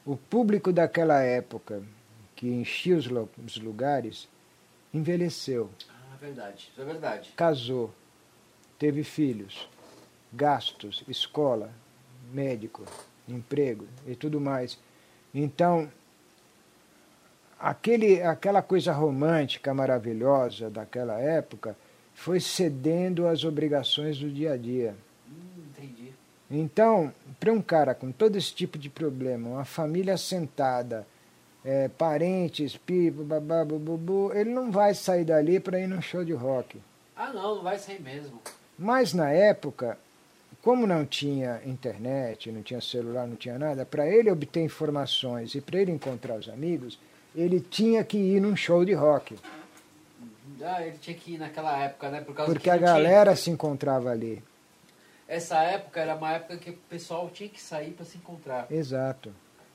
[0.05, 1.83] O público daquela época,
[2.35, 4.29] que enchia os, os lugares,
[4.93, 6.71] envelheceu, Ah, verdade.
[6.73, 7.33] Isso é verdade.
[7.37, 7.93] casou,
[8.79, 9.69] teve filhos,
[10.33, 11.71] gastos, escola,
[12.33, 12.85] médico,
[13.29, 14.79] emprego e tudo mais.
[15.35, 15.91] Então,
[17.59, 21.77] aquele, aquela coisa romântica, maravilhosa daquela época
[22.15, 24.97] foi cedendo às obrigações do dia a dia.
[26.51, 31.07] Então, para um cara com todo esse tipo de problema, uma família assentada,
[31.65, 36.33] é, parentes, pipo, babá, bubu, ele não vai sair dali para ir num show de
[36.33, 36.81] rock.
[37.15, 38.41] Ah não, não vai sair mesmo.
[38.79, 39.99] Mas na época,
[40.63, 45.61] como não tinha internet, não tinha celular, não tinha nada, para ele obter informações e
[45.61, 46.99] para ele encontrar os amigos,
[47.37, 49.37] ele tinha que ir num show de rock.
[50.63, 52.21] Ah, ele tinha que ir naquela época, né?
[52.23, 54.43] Por causa Porque que a não tinha- galera se encontrava ali.
[55.29, 58.67] Essa época era uma época que o pessoal tinha que sair pra se encontrar.
[58.71, 59.33] Exato.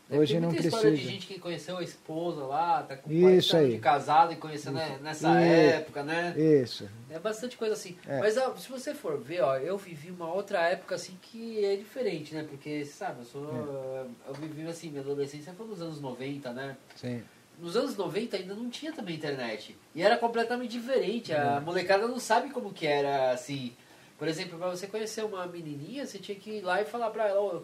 [0.09, 0.91] Deve Hoje não precisa.
[0.91, 3.71] de gente que conheceu a esposa lá, tá com Isso 40 anos aí.
[3.75, 5.75] de casado e conheceu né, nessa Isso.
[5.77, 6.33] época, né?
[6.37, 6.89] Isso.
[7.09, 7.95] É bastante coisa assim.
[8.05, 8.19] É.
[8.19, 11.75] Mas ó, se você for ver, ó, eu vivi uma outra época assim que é
[11.77, 12.45] diferente, né?
[12.49, 14.05] Porque, sabe, eu sou.
[14.25, 14.29] É.
[14.29, 16.75] Eu vivi assim, minha adolescência foi nos anos 90, né?
[16.95, 17.23] Sim.
[17.57, 19.77] Nos anos 90 ainda não tinha também internet.
[19.95, 21.31] E era completamente diferente.
[21.33, 23.73] A molecada não sabe como que era assim.
[24.17, 27.27] Por exemplo, pra você conhecer uma menininha, você tinha que ir lá e falar pra
[27.27, 27.61] ela, "Ô,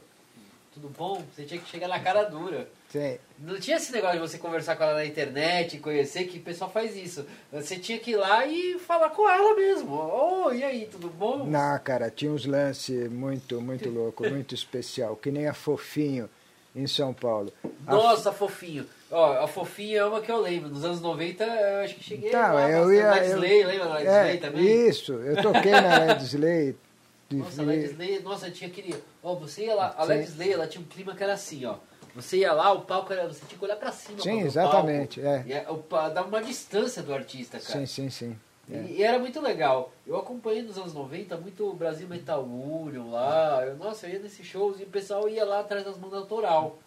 [0.73, 1.23] tudo bom?
[1.33, 2.69] Você tinha que chegar na cara dura.
[2.89, 3.17] Sim.
[3.37, 6.69] Não tinha esse negócio de você conversar com ela na internet, conhecer, que o pessoal
[6.69, 7.25] faz isso.
[7.51, 9.93] Você tinha que ir lá e falar com ela mesmo.
[9.93, 11.45] Ô, e aí, tudo bom?
[11.45, 16.29] Não, cara, tinha uns lances muito, muito louco, muito especial, que nem a Fofinho
[16.75, 17.51] em São Paulo.
[17.87, 18.85] A Nossa, fofinho.
[19.11, 20.69] Ó, a fofinha é uma que eu lembro.
[20.69, 22.69] Nos anos 90, eu acho que cheguei Então, lá.
[22.69, 23.11] eu ia.
[23.11, 24.87] Led eu- Slay, lembra da Led é, Slay também?
[24.87, 26.75] Isso, eu toquei na Led Slay.
[27.31, 28.95] Nossa, a Led Slay, nossa, tinha aquele.
[29.21, 30.03] Ó, você ia lá, a.
[30.03, 31.75] Led Slay, ela tinha um clima que era assim, ó.
[32.15, 33.27] Você ia lá, o palco era.
[33.27, 34.19] Você tinha que olhar pra cima.
[34.19, 35.35] Sim, o exatamente, palco.
[35.37, 35.43] é.
[35.47, 37.79] E é, o dava uma distância do artista, cara.
[37.79, 38.35] Sim, sim, sim.
[38.71, 38.77] É.
[38.77, 39.91] E, e era muito legal.
[40.07, 43.63] Eu acompanhei nos anos 90 muito Brasil Metal Union lá.
[43.65, 46.79] Eu, nossa, eu ia nesses shows e o pessoal ia lá atrás das bandas autoral.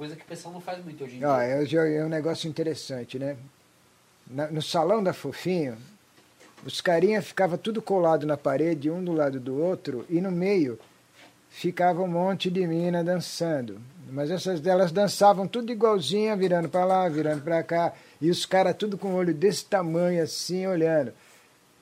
[0.00, 1.78] Coisa que o pessoal não faz muito hoje em Ó, dia.
[1.82, 3.36] é, é um negócio interessante, né?
[4.26, 5.76] Na- no salão da Fofinho,
[6.64, 10.80] os carinha ficava tudo colado na parede, um do lado do outro, e no meio
[11.50, 13.78] ficava um monte de mina dançando.
[14.10, 18.74] Mas essas delas dançavam tudo igualzinha, virando para lá, virando para cá, e os caras
[18.78, 21.12] tudo com o olho desse tamanho assim, olhando.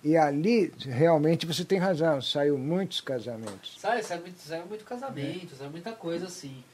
[0.02, 3.76] E ali, realmente, você tem razão, saiu muitos casamentos.
[3.78, 6.64] Sabe, saiu muito, saiu muito casamento, saiu muita coisa assim.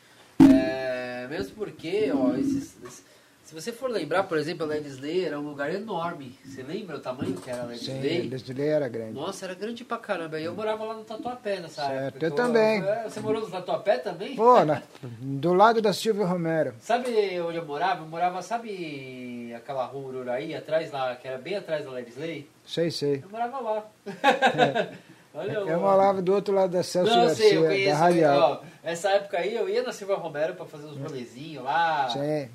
[0.75, 5.39] É, mesmo porque, ó, esses, esses- Se você for lembrar, por exemplo, a Levisley era
[5.39, 6.37] um lugar enorme.
[6.45, 8.29] Você lembra o tamanho que era a Sim, Levisley?
[8.29, 9.13] Lesley era grande.
[9.13, 10.41] Nossa, era grande pra caramba.
[10.41, 12.27] E eu morava lá no Tatuapé nessa Certo, época.
[12.27, 12.83] eu também.
[12.83, 14.35] É, Você morou no Tatuapé também?
[14.35, 14.83] Pô, na-
[15.21, 16.75] do lado da Silvio Romero.
[16.81, 18.03] Sabe onde eu morava?
[18.03, 22.49] Eu morava, sabe aquela rua Ururaí, atrás lá, que era bem atrás da Levisley?
[22.67, 23.21] Sei, sei.
[23.23, 23.87] Eu morava lá.
[25.35, 27.97] Olha, Eu morava do outro lado da Celso Não, Garcia, sei, eu da conheço.
[27.99, 28.63] Radial.
[28.63, 32.09] Ó, essa época aí eu ia na Silva Romero pra fazer uns rolezinhos lá.
[32.09, 32.49] Sim.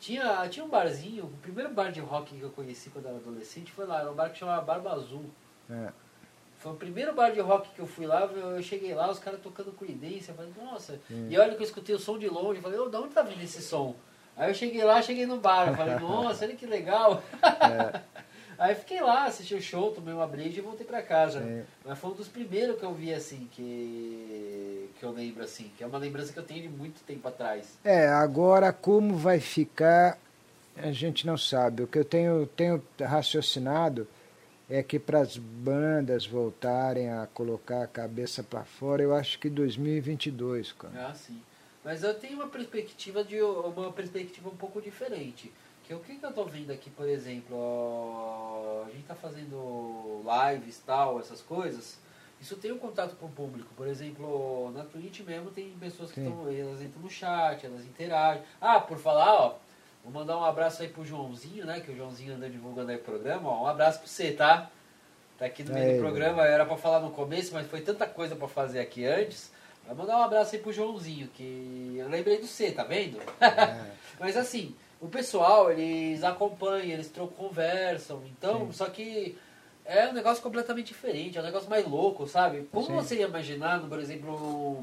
[0.00, 3.18] Tinha, tinha um barzinho, o primeiro bar de rock que eu conheci quando eu era
[3.20, 5.26] adolescente foi lá, era um bar que chamava Barba Azul.
[5.70, 5.88] É.
[6.58, 9.40] Foi o primeiro bar de rock que eu fui lá, eu cheguei lá, os caras
[9.40, 10.98] tocando Creedence, eu falei, nossa.
[11.10, 13.42] E olha que eu escutei o som de longe, eu falei, de onde tá vindo
[13.42, 13.94] esse som?
[14.36, 17.22] Aí eu cheguei lá, cheguei no bar, eu falei, nossa, olha que legal.
[18.62, 21.40] Aí fiquei lá, assisti o show, tomei uma breja e voltei pra casa.
[21.40, 21.64] Sim.
[21.84, 25.82] Mas foi um dos primeiros que eu vi assim, que, que eu lembro assim, que
[25.82, 27.76] é uma lembrança que eu tenho de muito tempo atrás.
[27.82, 30.16] É, agora como vai ficar,
[30.76, 31.82] a gente não sabe.
[31.82, 34.06] O que eu tenho, tenho raciocinado
[34.70, 39.50] é que para as bandas voltarem a colocar a cabeça para fora, eu acho que
[39.50, 41.08] 2022, cara.
[41.08, 41.42] Ah, sim.
[41.84, 45.52] Mas eu tenho uma perspectiva de uma perspectiva um pouco diferente.
[45.92, 50.22] Que o que, que eu tô vendo aqui, por exemplo, ó, a gente tá fazendo
[50.24, 51.98] lives tal, essas coisas.
[52.40, 53.68] Isso tem um contato com o público.
[53.76, 58.42] Por exemplo, na Twitch mesmo tem pessoas que estão, elas entram no chat, elas interagem.
[58.58, 59.58] Ah, por falar, ó,
[60.02, 61.80] vou mandar um abraço aí pro Joãozinho, né?
[61.80, 63.64] Que o Joãozinho anda divulgando aí o programa, ó.
[63.64, 64.70] Um abraço pra você, tá?
[65.38, 68.06] Tá aqui no meio Aí, do programa, era pra falar no começo, mas foi tanta
[68.06, 69.52] coisa pra fazer aqui antes.
[69.86, 73.18] Vai mandar um abraço aí pro Joãozinho, que eu lembrei do C, tá vendo?
[74.20, 79.36] Mas assim, o pessoal, eles acompanham, eles trocam, conversam, então, só que
[79.84, 82.68] é um negócio completamente diferente, é um negócio mais louco, sabe?
[82.70, 82.94] Como Sim.
[82.94, 84.80] você ia imaginar, por exemplo,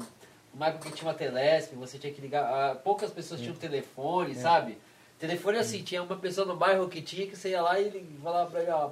[0.52, 4.34] uma época que tinha uma Telesp, você tinha que ligar, ah, poucas pessoas tinham telefone,
[4.34, 4.76] sabe?
[5.18, 8.18] Telefone assim, tinha uma pessoa no bairro que tinha que você ia lá e ele
[8.22, 8.90] falava pra ele, ó,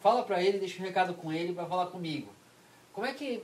[0.00, 2.28] fala pra ele, deixa um recado com ele pra falar comigo.
[2.92, 3.42] Como é que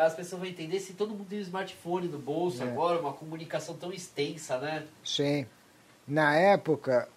[0.00, 2.66] as pessoas vão entender se todo mundo tem um smartphone no bolso É.
[2.66, 4.84] agora, uma comunicação tão extensa, né?
[5.04, 5.46] Sim.
[6.06, 7.08] Na época,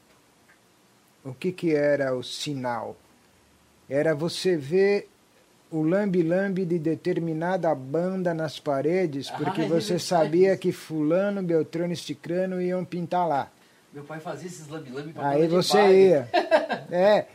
[1.24, 2.96] o que, que era o sinal?
[3.90, 5.10] Era você ver
[5.70, 11.92] o lambe-lambe de determinada banda nas paredes, porque Ah, é você sabia que fulano, Beltrano
[11.92, 13.52] e Cicrano iam pintar lá.
[13.92, 16.30] Meu pai fazia esses lambi-lambi pra Aí você ia.
[16.90, 17.26] É.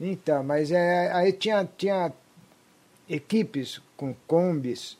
[0.00, 2.12] Então, mas é, aí tinha, tinha
[3.08, 4.96] equipes com combis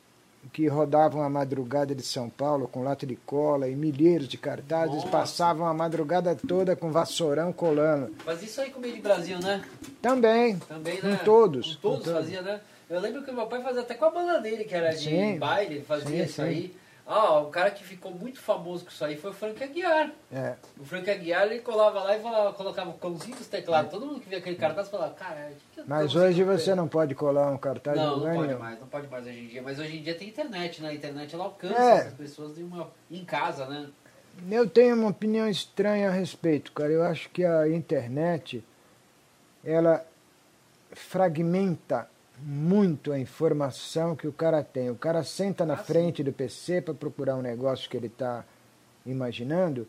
[0.52, 4.94] que rodavam a madrugada de São Paulo com lata de cola e milheiros de cartazes,
[4.96, 5.08] Nossa.
[5.08, 8.14] passavam a madrugada toda com vassourão colando.
[8.24, 9.62] Mas isso aí com o meio Brasil, né?
[10.02, 11.20] Também, Também, Com né?
[11.24, 12.12] todos, Com todos com todos.
[12.22, 12.60] fazia, né?
[12.88, 15.38] Eu lembro que meu pai fazia até com a banda dele, que era de Sim.
[15.38, 16.42] baile, ele fazia Sim, isso sim.
[16.42, 16.74] aí.
[17.08, 20.10] Ah, o cara que ficou muito famoso com isso aí foi o Frank Aguiar.
[20.32, 23.92] é, O Frank Aguiar, ele colava lá e falava, colocava o cãozinho dos teclados.
[23.92, 26.58] Todo mundo que via aquele cartaz falava, cara, o que que eu mas hoje fazendo?"
[26.58, 28.58] você não pode colar um cartaz Não, não pode nenhum.
[28.58, 29.62] mais, não pode mais hoje em dia.
[29.62, 30.88] Mas hoje em dia tem internet, né?
[30.88, 31.96] A internet ela alcança É.
[31.98, 33.86] essas pessoas de uma, em casa, né?
[34.50, 36.90] Eu tenho uma opinião estranha a respeito, cara.
[36.90, 38.64] Eu acho que a internet
[39.64, 40.04] ela
[40.92, 44.90] fragmenta muito a informação que o cara tem.
[44.90, 48.44] O cara senta na Ah, frente do PC para procurar um negócio que ele está
[49.04, 49.86] imaginando,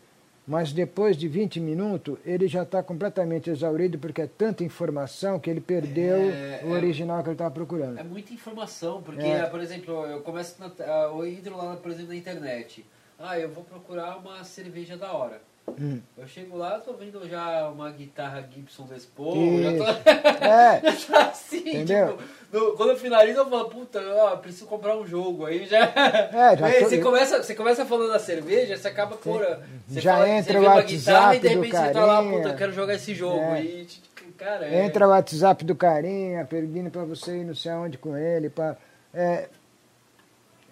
[0.47, 5.49] mas depois de 20 minutos ele já está completamente exaurido porque é tanta informação que
[5.49, 6.77] ele perdeu É, o é.
[6.77, 7.99] original que ele estava procurando.
[7.99, 9.41] É muita informação, porque, É.
[9.41, 12.85] ah, por exemplo, eu começo, na, ah, eu entro lá, por exemplo, na internet.
[13.19, 15.41] Ah, eu vou procurar uma cerveja da hora.
[15.79, 16.01] Hum.
[16.17, 19.83] Eu chego lá, tô vendo já uma guitarra Gibson Les Paul, já tô...
[20.45, 22.17] É, já tá assim, Entendeu?
[22.17, 25.83] tipo, no- quando eu finalizo eu falo, puta, ó, preciso comprar um jogo, aí já...
[25.85, 29.41] É, já Aí tô- você, começa, você começa falando da cerveja, você acaba por...
[29.87, 32.49] Você Já fala- entra você o WhatsApp guitarra e de repente você tá lá, puta,
[32.49, 33.61] eu quero jogar esse jogo, É.
[33.61, 34.85] e, tipo, cara, é...
[34.85, 38.49] Entra o WhatsApp do carinha, pedindo para você ir não sei aonde com ele.
[38.49, 38.77] Pra,
[39.13, 39.49] é,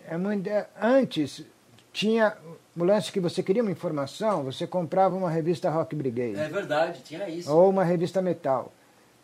[0.09, 1.43] é muito, é, antes
[1.95, 2.35] tinha
[2.77, 6.99] o lance que você queria uma informação, você comprava uma revista Rock Brigade É verdade,
[7.03, 7.49] tinha isso.
[7.49, 8.71] ou uma revista Metal.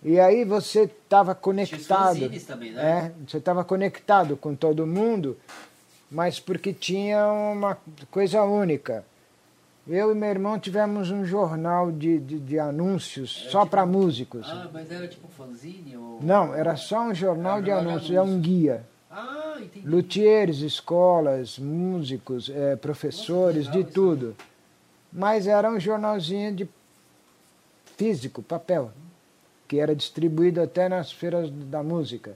[0.02, 2.16] E aí você estava conectado.
[2.16, 3.12] fanzines também, né?
[3.22, 5.38] É, você estava conectado com todo mundo,
[6.10, 7.78] mas porque tinha uma
[8.10, 9.04] coisa única.
[9.88, 13.86] Eu e meu irmão tivemos um jornal de, de, de anúncios Era só tipo- para
[13.86, 14.48] músicos.
[14.50, 15.98] Ah, mas era tipo fanzine?
[15.98, 16.20] Ou...
[16.24, 18.86] Não, era só um jornal Era de anúncios, é um guia.
[19.10, 19.41] Ah,
[19.84, 24.36] Luthiers, escolas, músicos, eh, professores, Nossa, de tudo.
[25.12, 26.70] Mas era um jornalzinho de
[27.98, 28.92] físico, papel,
[29.68, 32.36] que era distribuído até nas feiras da música.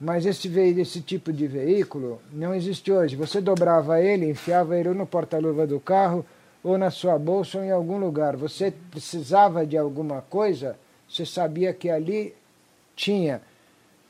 [0.00, 3.16] Mas esse, esse tipo de veículo não existe hoje.
[3.16, 6.24] Você dobrava ele, enfiava ele no porta-luva do carro
[6.62, 8.36] ou na sua bolsa ou em algum lugar.
[8.36, 10.76] Você precisava de alguma coisa,
[11.08, 12.34] você sabia que ali
[12.94, 13.40] tinha.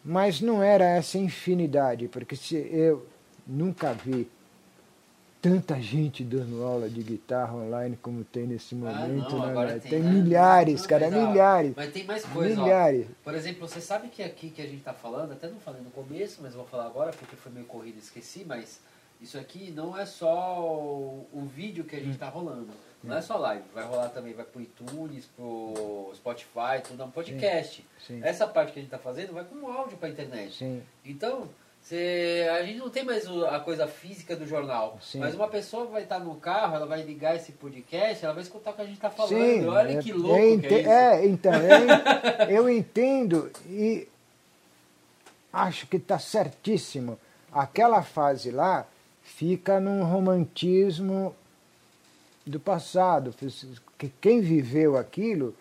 [0.09, 3.05] Mas não era essa infinidade, porque se eu
[3.45, 4.29] nunca vi
[5.43, 9.37] tanta gente dando aula de guitarra online como tem nesse momento.
[9.37, 10.11] Ah, não, né, tem, tem né?
[10.13, 11.73] milhares, Não, cara, mas, ó, milhares.
[11.75, 12.65] Mas tem mais coisa, ó.
[12.65, 13.07] Milhares.
[13.25, 15.91] Por exemplo, você sabe que aqui que a gente tá falando, até não falei no
[15.91, 18.81] começo, mas vou falar agora porque foi meio corrido e esqueci, mas
[19.21, 22.69] isso aqui não é só o, o vídeo que a gente tá rolando.
[23.07, 27.11] Não é só live, vai rolar também, vai pro iTunes, pro Spotify, tudo, é um
[27.11, 27.85] podcast.
[28.07, 28.21] Sim.
[28.23, 30.57] Essa parte que a gente tá fazendo vai como áudio pra internet.
[30.57, 31.49] Sim, Então,
[31.81, 34.99] você, a gente não tem mais a coisa física do jornal.
[35.01, 35.21] Sim.
[35.21, 38.73] Mas uma pessoa vai estar no carro, ela vai ligar esse podcast, ela vai escutar
[38.73, 39.39] o que a gente está falando.
[39.39, 39.65] sim.
[39.67, 40.91] Olha é- que louco ente- que é isso.
[40.91, 44.09] é, então, eu, eu entendo e
[45.53, 47.19] acho que está certíssimo.
[47.53, 48.87] Aquela fase lá
[49.23, 51.35] fica num romantismo
[52.47, 53.35] do passado.
[53.99, 55.55] Que Quem viveu aquilo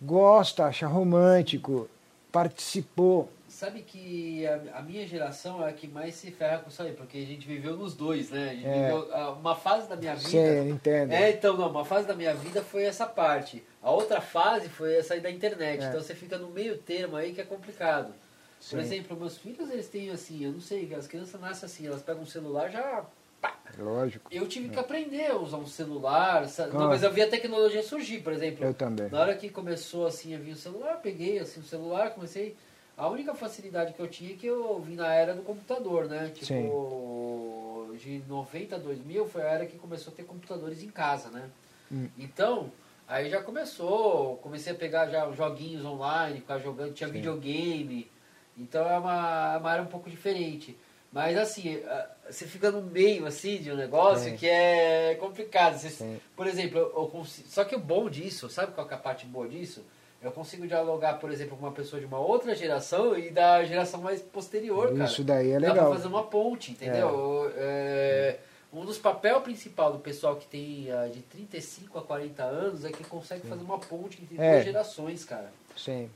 [0.00, 1.88] gosta, acha romântico,
[2.30, 3.30] participou.
[3.48, 6.92] Sabe que a, a minha geração é a que mais se ferra com isso aí,
[6.92, 8.50] porque a gente viveu nos dois, né?
[8.50, 8.82] A gente É.
[8.88, 10.28] viveu ah, uma fase da minha vida.
[10.28, 11.14] Você entende?
[11.14, 13.62] É, então, não, uma fase da minha vida foi essa parte.
[13.80, 15.84] A outra fase foi essa aí da internet.
[15.84, 15.88] É.
[15.88, 18.08] Então você fica no meio termo aí que é complicado.
[18.08, 18.14] Por
[18.60, 18.78] Sim.
[18.80, 22.22] exemplo, meus filhos, eles têm assim, eu não sei, as crianças nascem assim, elas pegam
[22.22, 23.04] um celular já.
[23.44, 24.30] Pá, Lógico.
[24.30, 26.46] Eu tive que aprender a usar um celular.
[26.72, 28.64] Não, mas eu vi a tecnologia surgir, por exemplo.
[28.64, 29.10] Eu também.
[29.10, 32.56] Na hora que começou assim a vir o celular, eu peguei assim o celular, comecei.
[32.96, 36.30] A única facilidade que eu tinha é que eu vim na era do computador, né?
[36.32, 41.28] Tipo, de 90 a 2000 foi a era que começou a ter computadores em casa,
[41.30, 41.50] né?
[41.90, 42.08] Hum.
[42.16, 42.70] Então,
[43.08, 47.14] aí já começou, comecei a pegar já joguinhos online, ficar jogando, tinha Sim.
[47.14, 48.08] videogame.
[48.56, 50.78] Então é uma, é uma área um pouco diferente.
[51.14, 51.80] Mas assim,
[52.28, 54.36] você fica no meio assim de um negócio Sim.
[54.36, 55.78] que é complicado.
[55.78, 56.20] Você- Sim.
[56.34, 59.00] por exemplo, eu, eu consigo, só que o bom disso, sabe qual que é a
[59.00, 59.80] parte boa disso?
[60.20, 64.00] Eu consigo dialogar, por exemplo, com uma pessoa de uma outra geração e da geração
[64.00, 65.04] mais posterior, cara.
[65.04, 65.86] Isso daí é Dá legal.
[65.86, 67.52] pra fazer uma ponte, entendeu?
[67.56, 68.38] É,
[68.72, 72.90] um dos papéis principal do pessoal que tem ah, de 35 a 40 anos é
[72.90, 74.52] que consegue fazer uma ponte entre É.
[74.54, 75.52] duas gerações, cara.
[75.76, 76.10] Sim.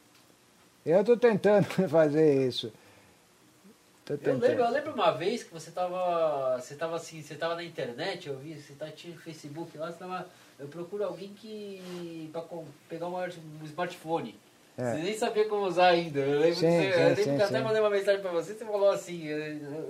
[0.84, 2.72] Eu estou tentando fazer isso.
[4.08, 4.40] Tô Eu tentando.
[4.40, 8.26] lembro, eu lembro uma vez que você tava, você tava assim, você tava na internet,
[8.26, 10.26] eu vi, você tá, tinha Facebook lá, você tava,
[10.58, 12.42] eu procuro alguém que para
[12.88, 14.34] pegar um, um smartphone.
[14.78, 14.92] É.
[14.92, 16.20] Você nem sabia como usar ainda.
[16.20, 18.30] Eu lembro, Sim, que, você, sim, eu lembro sim, que até mandei uma mensagem pra
[18.30, 19.38] você, você falou assim, eu,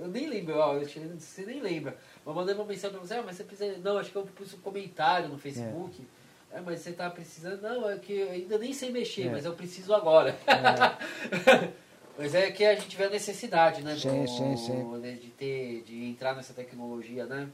[0.01, 1.95] eu nem lembro, ó, eu você nem lembra.
[2.25, 3.77] Eu mandei uma mensagem pra você, ah, mas você precisa.
[3.77, 6.05] Não, acho que eu pus um comentário no Facebook.
[6.51, 7.61] É, mas você tá precisando.
[7.61, 9.29] Não, é que eu ainda nem sei mexer, É.
[9.29, 10.35] mas eu preciso agora.
[12.19, 13.95] mas é que a gente vê a necessidade, né?
[13.95, 14.99] Sim, do- sim, sim.
[15.01, 17.47] De, de ter, de entrar nessa tecnologia, né?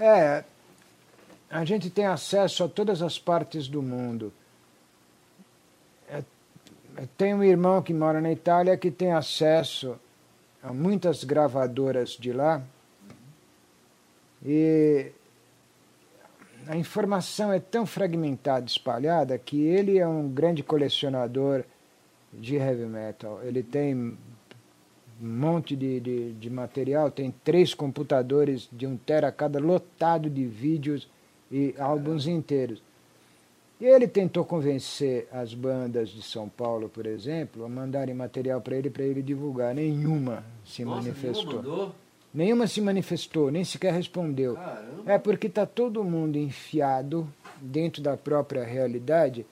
[0.00, 0.42] É,
[1.50, 4.32] a gente tem acesso a todas as partes do mundo.
[6.08, 6.22] É,
[6.96, 10.00] eu tenho um irmão que mora na Itália que tem acesso
[10.62, 12.62] a muitas gravadoras de lá.
[14.42, 15.12] E
[16.66, 21.62] a informação é tão fragmentada, espalhada, que ele é um grande colecionador
[22.32, 23.40] de heavy metal.
[23.42, 24.16] Ele tem um
[25.20, 31.08] monte de, de, de material, tem três computadores de um tera cada lotado de vídeos
[31.50, 32.82] e álbuns inteiros.
[33.80, 38.76] E ele tentou convencer as bandas de São Paulo, por exemplo, a mandarem material para
[38.76, 39.72] ele para ele divulgar.
[39.74, 41.62] Nenhuma se Nossa, manifestou.
[41.62, 41.94] nenhuma?
[42.34, 44.54] Nenhuma se manifestou, nem sequer respondeu.
[44.54, 45.12] Caramba.
[45.12, 47.26] É porque está todo mundo enfiado
[47.60, 49.46] dentro da própria realidade,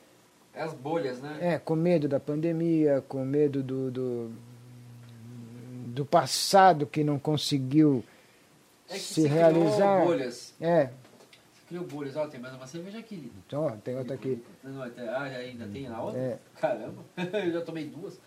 [0.57, 1.37] É as bolhas, né?
[1.41, 4.33] é, com medo da pandemia, com medo do, do,
[5.89, 8.03] do passado que não conseguiu
[8.89, 9.97] É que se você realizar.
[10.01, 10.55] criou bolhas.
[10.61, 12.17] É, Você criou bolhas.
[12.17, 13.33] Ó, tem mais uma cerveja aqui, lindo.
[13.47, 14.43] então, ó, tem outra aqui.
[14.65, 16.19] Não, ah, ainda tem na outra?
[16.21, 16.39] É.
[16.59, 17.05] Caramba,
[17.45, 18.19] eu já tomei duas.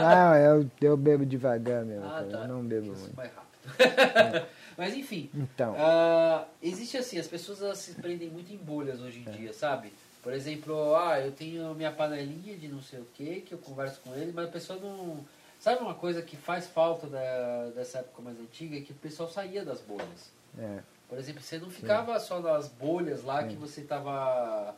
[0.00, 2.38] Não, eu, eu bebo devagar mesmo, Ah, tá.
[2.38, 3.16] eu não bebo Isso muito.
[3.16, 3.46] mais rápido.
[4.78, 9.30] Mas enfim, Então, ah, existe assim, as pessoas se prendem muito em bolhas hoje É.
[9.30, 9.92] em dia, sabe?
[10.26, 14.00] Por exemplo, ah, eu tenho minha panelinha de não sei o que, que eu converso
[14.00, 15.24] com ele, mas a pessoa não.
[15.60, 18.76] Sabe uma coisa que faz falta da, dessa época mais antiga?
[18.76, 20.32] É que o pessoal saía das bolhas.
[20.58, 24.74] é, Por exemplo, você não ficava só nas bolhas lá que você estava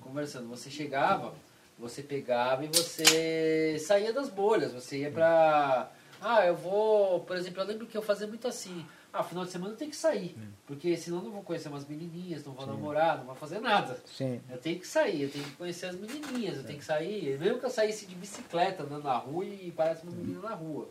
[0.00, 0.48] conversando.
[0.48, 1.32] Você chegava,
[1.78, 4.72] você pegava e você saía das bolhas.
[4.72, 5.92] Você ia pra.
[6.20, 7.20] Ah, eu vou.
[7.20, 8.84] Por exemplo, eu lembro que eu fazia muito assim.
[9.12, 10.36] Ah, final de semana eu tenho que sair.
[10.66, 13.98] Porque senão eu não vou conhecer umas menininhas, não vou namorar, não vou fazer nada.
[14.06, 17.38] sim, Eu tenho que sair, eu tenho que conhecer as menininhas, eu tenho que sair.
[17.38, 20.88] Mesmo que eu saísse de bicicleta andando na rua e parece uma menina na rua.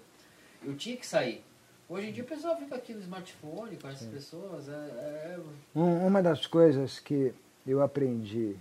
[0.64, 1.44] Eu tinha que sair.
[1.90, 4.68] Hoje em dia o pessoal fica aqui no smartphone com essas pessoas.
[4.68, 5.40] É, é...
[5.74, 7.34] Um, uma das coisas que
[7.66, 8.58] eu aprendi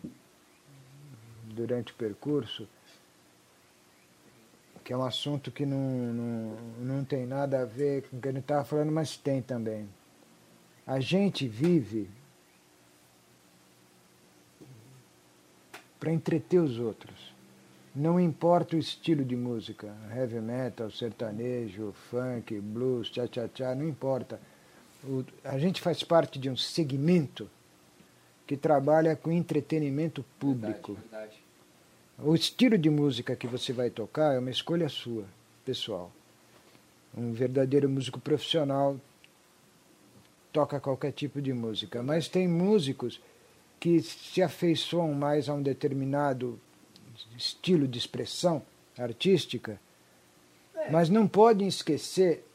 [1.44, 2.68] durante o percurso,
[4.86, 8.28] que é um assunto que não, não, não tem nada a ver com o que
[8.28, 9.88] a gente estava falando, mas tem também.
[10.86, 12.08] A gente vive
[15.98, 17.34] para entreter os outros.
[17.92, 24.40] Não importa o estilo de música, heavy metal, sertanejo, funk, blues, cha-cha-cha, não importa.
[25.02, 27.50] O, a gente faz parte de um segmento
[28.46, 30.92] que trabalha com entretenimento público.
[30.92, 31.45] Verdade, verdade.
[32.18, 35.24] O estilo de música que você vai tocar é uma escolha sua,
[35.64, 36.10] pessoal.
[37.16, 38.98] Um verdadeiro músico profissional
[40.52, 43.20] toca qualquer tipo de música, mas tem músicos
[43.78, 46.58] que se afeiçoam mais a um determinado
[47.36, 48.62] estilo de expressão
[48.98, 49.78] artística,
[50.74, 50.90] É.
[50.90, 52.46] mas não podem esquecer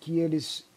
[0.00, 0.67] que eles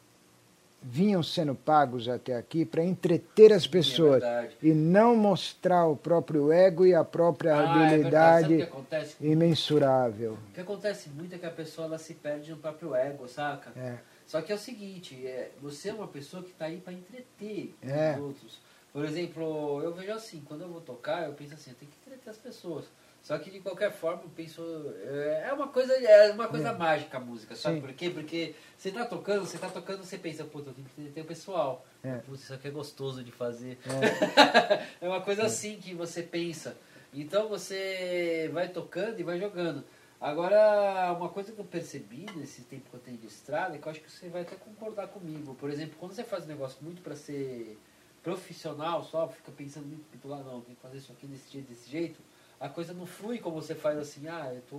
[0.82, 4.57] vinham sendo pagos até aqui para entreter as é pessoas verdade.
[4.63, 9.15] e não mostrar o próprio ego e a própria Ah, é habilidade acontece?
[9.21, 10.34] imensurável.
[10.49, 13.71] O que acontece muito é que a pessoa ela se perde no próprio ego, saca?
[13.79, 13.97] É.
[14.25, 17.75] Só que é o seguinte, é, você é uma pessoa que está aí para entreter
[17.82, 18.15] É.
[18.15, 18.59] os outros.
[18.91, 21.97] Por exemplo, eu vejo assim, quando eu vou tocar, eu penso assim, eu tenho que
[22.05, 22.86] entreter as pessoas.
[23.22, 24.63] Só que de qualquer forma eu penso.
[25.03, 26.74] É é uma coisa, é uma coisa É.
[26.74, 27.82] mágica a música, sabe Sim.
[27.82, 28.09] por quê?
[28.09, 31.28] Porque você tá tocando, você tá tocando, você pensa, puta, eu tenho que entreter o
[31.28, 31.86] pessoal.
[32.03, 32.17] É.
[32.17, 33.78] Putz, isso aqui é gostoso de fazer.
[33.86, 34.88] É.
[35.05, 36.76] é uma coisa assim que você pensa.
[37.13, 39.84] Então você vai tocando e vai jogando.
[40.19, 43.88] Agora, uma coisa que eu percebi nesse tempo que eu tenho de estrada, é que
[43.88, 45.55] eu acho que você vai até concordar comigo.
[45.55, 47.78] Por exemplo, quando você faz um negócio muito para ser
[48.24, 51.67] profissional, só fica pensando muito, muito lá, não, tem que fazer isso aqui desse jeito,
[51.69, 52.19] desse jeito,
[52.62, 54.76] a coisa não flui como você faz assim, ah, eu tô,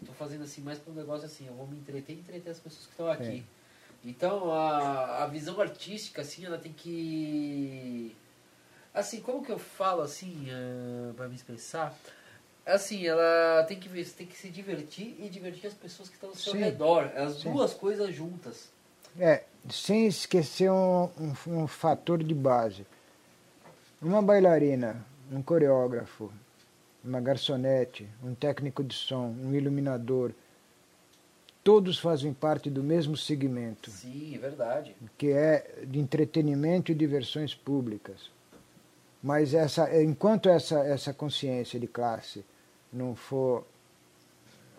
[0.00, 2.50] eu tô fazendo assim mais para um negócio assim, eu vou me entreter e entreter
[2.50, 3.44] as pessoas que estão aqui.
[4.04, 8.14] Então, a, a visão artística, assim, ela tem que...
[8.92, 11.96] Assim, como que eu falo, assim, uh, para me expressar?
[12.64, 16.30] Assim, ela tem que, ver, tem que se divertir e divertir as pessoas que estão
[16.30, 16.58] ao seu Sim.
[16.58, 17.10] redor.
[17.16, 17.52] As Sim.
[17.52, 18.70] duas coisas juntas.
[19.18, 22.86] É, sem esquecer um, um, um fator de base.
[24.00, 26.32] Uma bailarina, um coreógrafo,
[27.06, 30.32] uma garçonete, um técnico de som, um iluminador,
[31.62, 34.96] todos fazem parte do mesmo segmento, Sim, é verdade.
[35.16, 38.30] que é de entretenimento e diversões públicas.
[39.22, 42.44] Mas essa, enquanto essa, essa consciência de classe
[42.92, 43.66] não for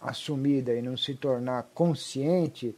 [0.02, 2.76] assumida e não se tornar consciente,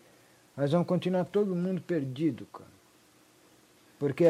[0.55, 2.78] nós vamos continuar todo mundo perdido, cara.
[3.99, 4.25] Porque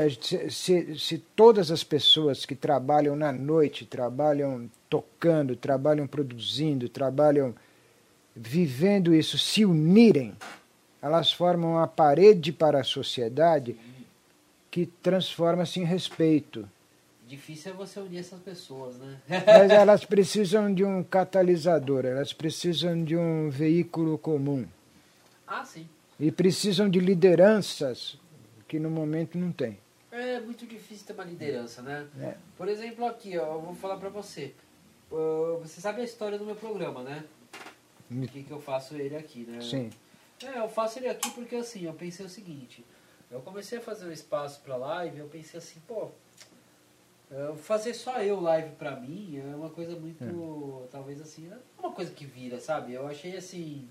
[0.50, 7.54] se, se todas as pessoas que trabalham na noite, trabalham tocando, trabalham produzindo, trabalham
[8.36, 10.36] vivendo isso, se unirem,
[11.00, 13.78] elas formam uma parede para a sociedade
[14.72, 16.68] que transforma-se em respeito.
[17.28, 19.18] Difícil é você unir essas pessoas, né?
[19.46, 24.66] Mas elas precisam de um catalisador, elas precisam de um veículo comum.
[25.46, 25.88] ah, sim.
[26.20, 28.18] E precisam de lideranças
[28.70, 29.78] que no momento não tem.
[30.12, 32.08] É muito difícil ter uma liderança, né?
[32.22, 32.36] É.
[32.56, 34.54] Por exemplo, aqui, ó, eu vou falar pra você.
[35.12, 37.26] Uh, Você sabe a história do meu programa, né?
[38.10, 39.60] Me- Por que, que eu faço ele aqui, né?
[39.60, 39.90] Sim,
[40.44, 42.86] É, eu faço ele aqui porque assim, eu pensei o seguinte,
[43.30, 46.10] eu comecei a fazer um espaço pra live, eu pensei assim, pô,
[47.32, 51.92] é, fazer só eu live pra mim é uma coisa muito, talvez assim, é uma
[51.92, 52.94] coisa que vira, sabe?
[52.94, 53.88] Eu achei assim,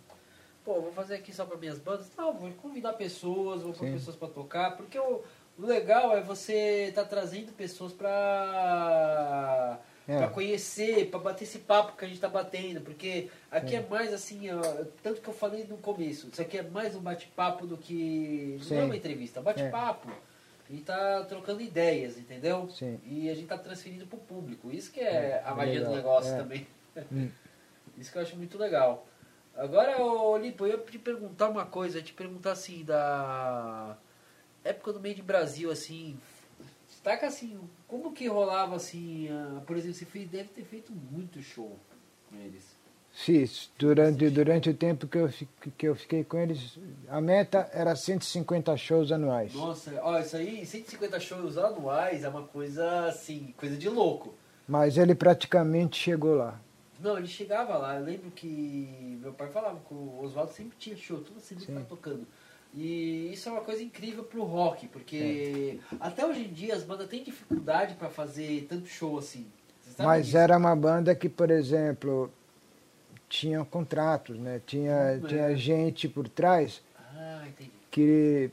[0.69, 3.95] pô, vou fazer aqui só pra minhas bandas, não, vou convidar pessoas, vou pôr Sim.
[3.95, 5.23] pessoas pra tocar, porque o,
[5.59, 10.19] o legal é você tá trazendo pessoas pra É.
[10.19, 14.13] Pra conhecer, pra bater esse papo que a gente tá batendo, porque aqui é, mais
[14.13, 14.61] assim, ó,
[15.03, 18.59] tanto que eu falei no começo, isso aqui é mais um bate-papo do que.
[18.71, 18.85] Não é Sim.
[18.87, 20.11] uma entrevista, é um bate-papo.
[20.69, 22.69] A gente tá trocando ideias, entendeu?
[22.69, 23.01] Sim.
[23.05, 24.71] E a gente tá transferindo pro público.
[24.71, 26.37] Isso que é, É, a magia do legal, negócio é.
[26.37, 26.67] também.
[27.11, 27.31] Hum.
[27.97, 29.08] Isso que eu acho muito legal.
[29.59, 33.99] Agora, ô, Lipo, eu ia te perguntar uma coisa, te perguntar assim, da
[34.63, 36.17] época do meio de Brasil, assim,
[36.89, 41.43] destaca assim, como que rolava assim, ah, por exemplo, você fez, deve ter feito muito
[41.43, 41.77] show
[42.31, 42.63] com eles.
[43.13, 43.69] fiz.
[43.77, 45.29] Durante, durante o tempo que eu,
[45.77, 46.79] que eu fiquei com eles,
[47.09, 49.55] a meta era 150 shows anuais.
[49.55, 54.35] Nossa, ó, isso aí, 150 shows anuais é uma coisa assim, coisa de louco.
[54.69, 56.61] Mas ele praticamente chegou lá.
[57.01, 60.97] Não, ele chegava lá, eu lembro que meu pai falava que o Oswaldo sempre tinha
[60.97, 61.73] show, toda semana Sim.
[61.73, 62.27] ele tá tocando.
[62.75, 67.09] E isso é uma coisa incrível pro rock, porque até hoje em dia as bandas
[67.09, 69.47] têm dificuldade pra fazer tanto show assim.
[69.99, 70.39] Mas disso?
[70.39, 72.31] era uma banda que, por exemplo,
[73.29, 74.61] tinha contratos, né?
[74.67, 75.29] tinha, Hum, é.
[75.29, 76.83] tinha gente por trás
[77.15, 77.47] Ah,
[77.91, 78.51] que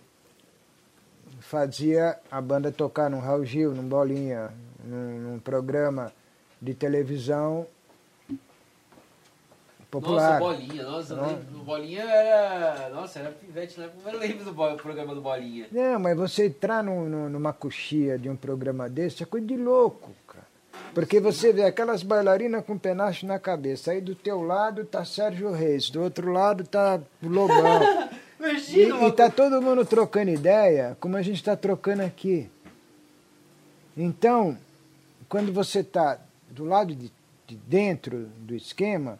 [1.39, 4.51] fazia a banda tocar num Raul Gil, num Bolinha,
[4.83, 6.11] num, num programa
[6.61, 7.67] de televisão
[9.89, 10.39] popular.
[10.39, 11.35] Nossa, Bolinha, nossa, Não.
[11.63, 12.89] Bolinha era.
[12.89, 13.89] Nossa, era pivete, né?
[14.05, 15.67] Eu lembro do programa do Bolinha.
[15.71, 20.11] Não, mas você entrar no, numa coxia de um programa desse é coisa de louco,
[20.27, 20.45] cara.
[20.93, 23.91] Porque você vê aquelas bailarinas com penacho na cabeça.
[23.91, 28.09] Aí do teu lado tá Sérgio Reis, do outro lado tá o Lobão.
[28.39, 32.49] Imagina, e, e tá todo mundo trocando ideia, como a gente está trocando aqui.
[33.97, 34.57] Então,
[35.29, 36.19] quando você está
[36.49, 37.11] do lado de,
[37.47, 39.19] de dentro do esquema,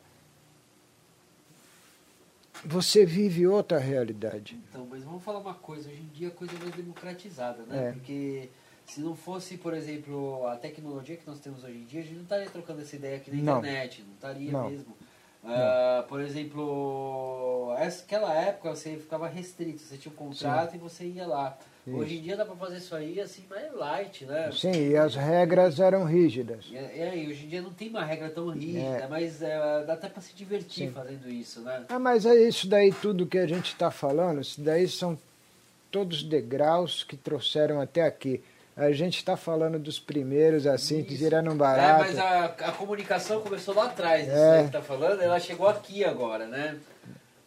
[2.64, 4.60] você vive outra realidade.
[4.70, 7.90] Então, mas vamos falar uma coisa, hoje em dia a coisa é mais democratizada, né?
[7.90, 7.92] É.
[7.92, 8.50] Porque
[8.86, 12.16] se não fosse, por exemplo, a tecnologia que nós temos hoje em dia, a gente
[12.16, 13.60] não estaria trocando essa ideia aqui na não.
[13.60, 14.70] internet, não estaria não.
[14.70, 14.96] mesmo.
[15.44, 20.78] Uh, por exemplo, aquela época você ficava restrito, você tinha um contrato Sim.
[20.78, 21.58] e você ia lá.
[21.88, 21.98] Isso.
[21.98, 24.50] Hoje em dia dá para fazer isso aí assim, mais light, né?
[24.52, 26.66] Sim, e as regras eram rígidas.
[26.72, 29.08] E, é, hoje em dia não tem uma regra tão rígida, é.
[29.08, 30.94] mas é, dá até para se divertir Sim.
[30.94, 31.86] fazendo isso, né?
[31.90, 35.18] Ah, mas é isso daí tudo que a gente está falando, isso daí são
[35.92, 38.44] todos degraus que trouxeram até aqui.
[38.76, 41.08] A gente está falando dos primeiros, assim, Isso.
[41.08, 42.04] que viraram um barato.
[42.04, 44.60] É, mas a, a comunicação começou lá atrás, isso é.
[44.62, 46.78] que está falando, ela chegou aqui agora, né?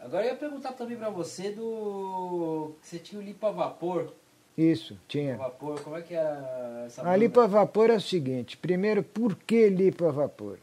[0.00, 2.72] Agora eu ia perguntar também para você do.
[2.80, 4.14] Você tinha o lipo a vapor.
[4.58, 5.36] Isso, tinha.
[5.36, 9.36] Vapor, como é que era essa A lipo a vapor é o seguinte: primeiro, por
[9.36, 10.58] que lipo a vapor?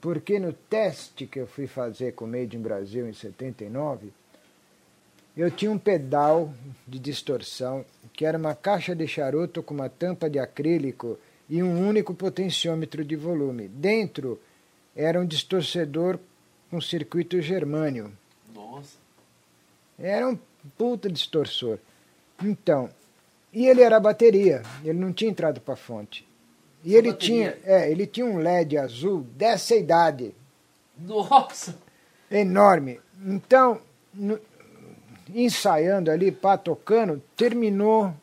[0.00, 4.10] Porque no teste que eu fui fazer com o Made in Brasil em 79,
[5.36, 6.54] eu tinha um pedal
[6.88, 11.86] de distorção que era uma caixa de charuto com uma tampa de acrílico e um
[11.86, 13.68] único potenciômetro de volume.
[13.68, 14.40] Dentro
[14.96, 16.18] era um distorcedor
[16.70, 18.10] com circuito germânio.
[18.54, 18.96] Nossa.
[19.98, 20.38] Era um
[20.78, 21.78] puta distorsor.
[22.42, 22.88] Então,
[23.52, 26.26] e ele era bateria, ele não tinha entrado para a fonte.
[26.84, 30.34] E ele tinha, é, ele tinha um LED azul dessa idade.
[30.96, 31.76] Nossa!
[32.30, 33.00] Enorme.
[33.22, 33.80] Então,
[34.14, 34.40] no,
[35.34, 38.14] ensaiando ali, pá, tocando, terminou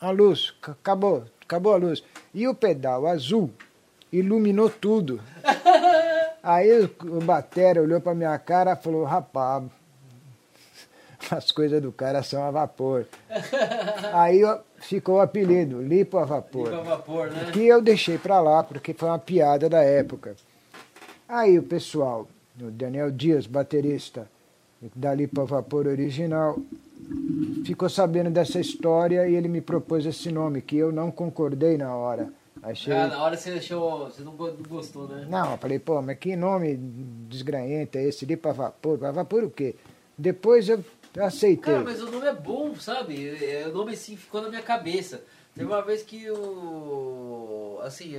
[0.00, 2.02] a luz, acabou, acabou a luz.
[2.32, 3.50] E o pedal azul
[4.12, 5.20] iluminou tudo.
[6.42, 9.64] Aí o batera olhou para minha cara e falou, rapaz,
[11.30, 13.06] as coisas do cara são a vapor.
[14.12, 14.40] Aí
[14.78, 16.70] ficou o apelido, lipo a vapor.
[16.70, 17.50] Lipo a vapor, né?
[17.52, 20.36] Que eu deixei para lá, porque foi uma piada da época.
[21.28, 22.28] Aí o pessoal,
[22.60, 24.28] o Daniel Dias, baterista,
[24.94, 26.58] dali para vapor original,
[27.64, 31.94] ficou sabendo dessa história e ele me propôs esse nome, que eu não concordei na
[31.94, 32.32] hora.
[32.62, 32.92] Achei...
[32.92, 34.06] Ah, na hora você achou.
[34.06, 35.26] Você não gostou, né?
[35.28, 36.76] Não, eu falei, pô, mas que nome
[37.28, 38.98] desgranhento é esse ali para vapor?
[38.98, 39.76] Para vapor o quê?
[40.16, 40.82] Depois eu
[41.24, 41.74] aceitei.
[41.74, 43.36] Cara, mas o nome é bom, sabe?
[43.66, 45.22] O nome assim ficou na minha cabeça.
[45.54, 47.78] Teve uma vez que o.
[47.82, 48.14] Assim.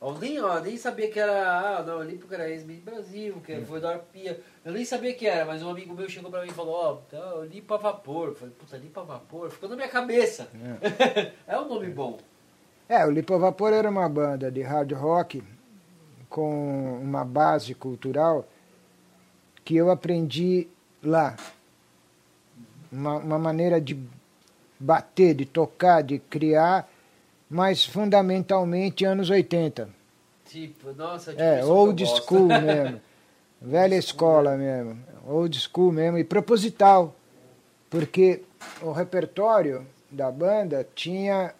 [0.00, 1.78] Eu nem, eu nem sabia que era.
[1.78, 3.60] Ah, não, Olímpico era ex-Miss Brasil, que é.
[3.62, 4.40] foi da Arpia.
[4.64, 6.92] Eu nem sabia que era, mas um amigo meu chegou pra mim e falou: Ó,
[6.92, 8.28] oh, tá, limpa vapor.
[8.28, 9.50] Eu falei: Puta, limpa vapor.
[9.50, 10.48] Ficou na minha cabeça.
[11.16, 12.18] É, é um nome bom.
[12.88, 15.42] É, o Limpa Vapor era uma banda de hard rock
[16.26, 18.48] com uma base cultural
[19.62, 20.66] que eu aprendi
[21.02, 21.36] lá.
[22.90, 23.98] Uma, uma maneira de
[24.78, 26.88] bater, de tocar, de criar
[27.48, 29.88] mas fundamentalmente anos 80.
[30.44, 33.00] Tipo, nossa, tipo É, old school mesmo.
[33.60, 34.98] Velha escola mesmo.
[35.26, 36.18] Old school mesmo.
[36.18, 37.14] E proposital.
[37.90, 38.42] Porque
[38.82, 41.54] o repertório da banda tinha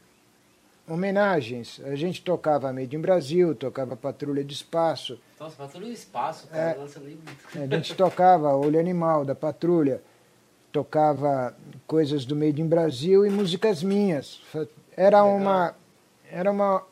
[0.86, 1.80] homenagens.
[1.84, 5.18] A gente tocava Made in Brasil, tocava Patrulha de Espaço.
[5.40, 7.24] Nossa, Patrulha de Espaço, cara, é, nossa, lembro.
[7.54, 10.02] A gente tocava Olho Animal, da Patrulha.
[10.72, 11.56] Tocava
[11.86, 14.40] coisas do Made in Brasil e músicas minhas.
[14.96, 15.74] Era uma,
[16.30, 16.84] era uma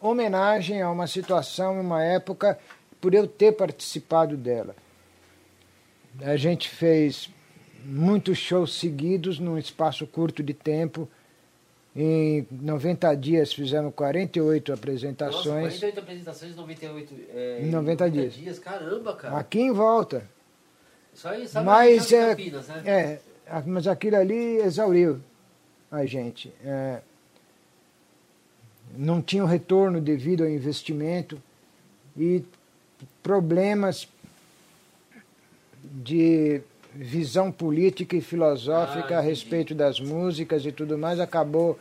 [0.00, 2.58] homenagem a uma situação, uma época,
[3.00, 4.74] por eu ter participado dela.
[6.20, 7.30] A gente fez
[7.84, 11.08] muitos shows seguidos num espaço curto de tempo.
[11.96, 15.44] Em 90 dias fizemos 48 apresentações.
[15.44, 18.34] Nossa, 48 apresentações em 98 é, em 90, 90 dias.
[18.34, 18.58] dias.
[18.58, 19.38] Caramba, cara.
[19.38, 20.28] Aqui em volta.
[21.14, 22.82] Só aí, sabe mas, é, Campinas, né?
[22.84, 23.20] É,
[23.66, 25.20] mas aquilo ali exauriu
[25.90, 26.52] a gente.
[26.64, 27.00] É,
[28.96, 31.40] não tinham retorno devido ao investimento
[32.16, 32.44] e
[33.22, 34.08] problemas
[35.82, 36.60] de
[36.94, 41.78] visão política e filosófica ah, a respeito das músicas e tudo mais acabou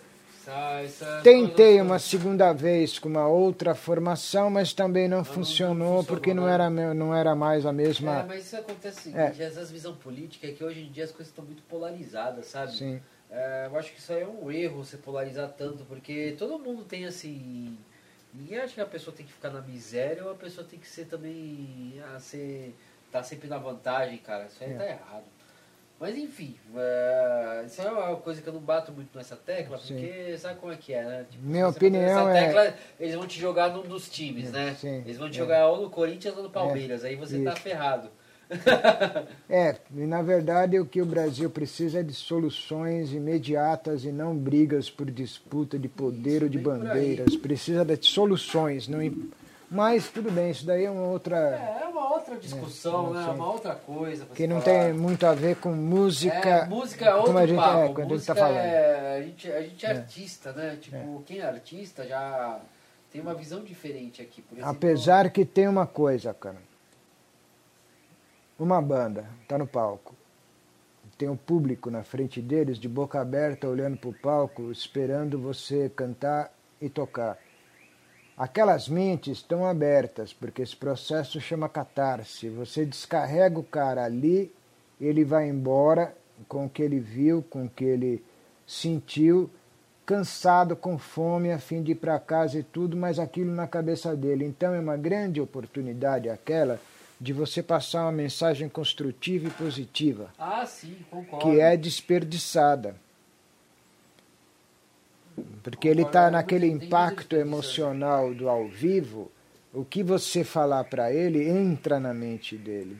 [1.24, 6.46] Tentei uma segunda vez com uma outra formação, mas também não, não funcionou, porque não
[6.46, 6.54] né?
[6.54, 8.20] era, não era mais a mesma.
[8.20, 9.28] É, mas isso acontece É.
[9.28, 12.74] seguinte, essas visão política é que hoje em dia as coisas estão muito polarizadas, sabe?
[12.74, 13.02] Sim.
[13.32, 16.84] É, eu acho que isso aí é um erro você polarizar tanto, porque todo mundo
[16.84, 17.76] tem assim.
[18.34, 20.88] Ninguém acha que a pessoa tem que ficar na miséria ou a pessoa tem que
[20.88, 21.94] ser também.
[22.14, 22.76] Ah, ser,
[23.12, 24.46] tá sempre na vantagem, cara.
[24.46, 24.76] Isso aí É.
[24.78, 25.24] tá errado.
[26.04, 29.94] Mas enfim, é, isso é uma coisa que eu não bato muito nessa tecla, Sim.
[29.96, 31.26] porque sabe como é que é, né?
[31.32, 34.76] Tipo, Minha opinião nessa é- tecla, eles vão te jogar num dos times, né?
[34.78, 35.38] Sim, Eles vão te é.
[35.40, 37.62] jogar ou no Corinthians ou no Palmeiras, aí você tá Isso.
[37.62, 38.10] ferrado.
[39.50, 44.36] É, e na verdade o que o Brasil precisa é de soluções imediatas e não
[44.36, 47.34] brigas por disputa de poder Isso, ou de bandeiras.
[47.38, 48.90] Precisa de soluções.
[48.90, 49.02] Não...
[49.02, 49.32] im-
[49.74, 51.36] Mas tudo bem, isso daí é uma outra.
[51.36, 53.24] É, é uma outra discussão, É, né?
[53.26, 53.30] sim.
[53.32, 54.26] Uma outra coisa.
[54.28, 54.84] que não falar.
[54.84, 56.48] tem muito a ver com música.
[56.50, 57.80] É, música é outro como a gente, papo.
[57.80, 58.58] é, quando a gente música tá falando.
[58.58, 59.18] é...
[59.18, 59.92] A gente, a gente é, É.
[59.98, 60.78] artista, né?
[60.80, 62.60] Tipo, quem é artista já
[63.12, 64.44] tem uma visão diferente aqui.
[64.44, 66.58] Por exemplo, Apesar que tem uma coisa, cara.
[68.60, 70.16] Uma banda tá no palco.
[71.18, 76.52] Tem um público na frente deles, de boca aberta, olhando pro palco, esperando você cantar
[76.82, 77.38] e tocar.
[78.38, 82.50] Aquelas mentes estão abertas, porque esse processo chama catarse.
[82.50, 84.52] Você descarrega o cara ali,
[85.00, 86.16] ele vai embora
[86.48, 88.24] com o que ele viu, com o que ele
[88.66, 89.50] sentiu,
[90.06, 94.16] cansado, com fome, a fim de ir para casa e tudo, mas aquilo na cabeça
[94.16, 94.46] dele.
[94.46, 96.80] Então é uma grande oportunidade aquela
[97.22, 101.46] de você passar uma mensagem construtiva e positiva, Ah, sim, concordo.
[101.46, 102.96] que é desperdiçada.
[105.64, 109.32] Porque ele está naquele impacto emocional do ao vivo,
[109.74, 112.98] o que você falar para ele entra na mente dele.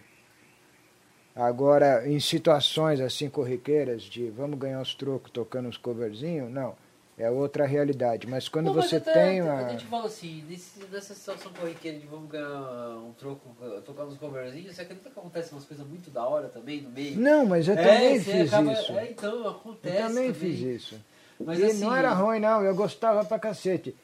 [1.36, 6.76] Agora, em situações assim corriqueiras de vamos ganhar os trocos tocando uns coverzinhos, não.
[7.18, 8.26] É outra realidade.
[8.28, 9.70] Mas quando Não, mas você até- tem A uma.
[9.70, 12.50] gente fala assim, nesse, nessa situação corriqueira de vamos ganhar
[12.98, 13.56] um troco,
[13.86, 17.20] tocar uns coverzinhos, você acredita que acontece umas coisas muito da hora também no meio?
[17.20, 18.92] Não, mas eu É, também fiz acaba- isso.
[18.94, 21.00] É, então, acontece Eu também fiz isso.
[21.40, 22.62] Mas e assim, não era ruim, não.
[22.64, 23.96] Eu gostava pra cacete.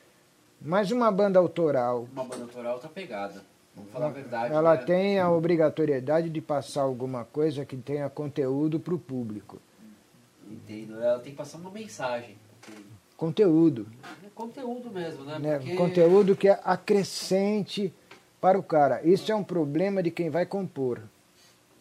[0.62, 3.42] Mas uma banda autoral, Uma banda autoral tá pegada.
[3.76, 4.54] Vamos falar a verdade.
[4.54, 4.84] ela né?
[4.84, 9.62] tem a obrigatoriedade de passar alguma coisa que tenha conteúdo para o público.
[10.50, 11.02] Entendo.
[11.02, 12.36] Ela tem que passar uma mensagem.
[12.60, 12.82] porque
[13.16, 13.88] Conteúdo.
[14.26, 15.40] É conteúdo mesmo, né?
[15.40, 15.60] Né?
[15.60, 17.94] Porque- Conteúdo que é acrescente
[18.42, 19.02] para o cara.
[19.08, 21.02] Isso é um problema de quem vai compor.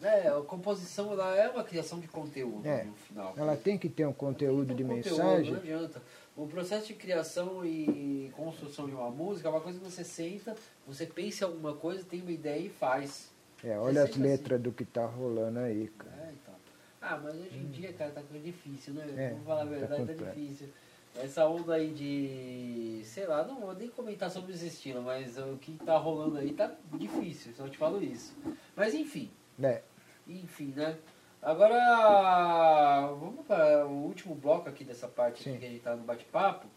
[0.01, 2.83] É, a composição ela é uma criação de conteúdo É.
[2.85, 3.33] no final.
[3.35, 5.51] Ela tem que ter um conteúdo de um conteúdo, mensagem.
[5.51, 6.01] Não adianta.
[6.37, 10.55] O processo de criação e construção de uma música é uma coisa que você senta,
[10.87, 13.29] você pensa em alguma coisa, tem uma ideia e faz.
[13.61, 16.15] É, olha as sempre letras do que tá rolando aí, cara.
[16.27, 16.53] É, então.
[17.01, 19.05] Ah, mas hoje em dia, cara, tá coisa difícil, né?
[19.17, 20.39] É, Vamos falar a tá verdade, tá, completo.
[20.39, 20.69] difícil.
[21.17, 23.01] Essa onda aí de.
[23.03, 26.53] sei lá, não vou nem comentar sobre esse estilo, mas o que tá rolando aí
[26.53, 28.33] tá difícil, só te falo isso.
[28.75, 29.29] Mas enfim,
[29.61, 29.81] É,
[30.29, 30.97] enfim, né?
[31.41, 35.57] Agora, vamos para o último bloco aqui dessa parte Sim.
[35.57, 36.67] que a gente tá no bate-papo.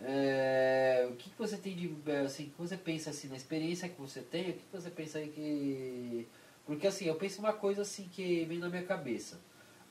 [0.00, 1.92] É, o que, que você tem de.
[2.24, 4.90] Assim, o que você pensa assim, na experiência que você tem, o que, que você
[4.90, 6.28] pensa aí que.
[6.66, 9.40] Porque assim, eu penso uma coisa assim que vem na minha cabeça.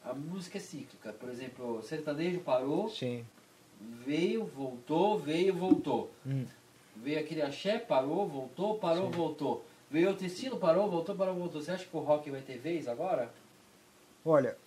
[0.03, 1.13] A música é cíclica.
[1.13, 3.25] Por exemplo, o sertanejo parou, sim.
[4.05, 6.11] veio, voltou, veio, voltou.
[6.25, 6.45] Hum.
[6.95, 9.65] Veio aquele axé, parou, voltou, parou, voltou.
[9.93, 11.61] Veio outro estilo, parou, voltou, parou, voltou.
[11.61, 13.31] Você acha que o rock vai ter vez agora?
[14.25, 14.57] Olha,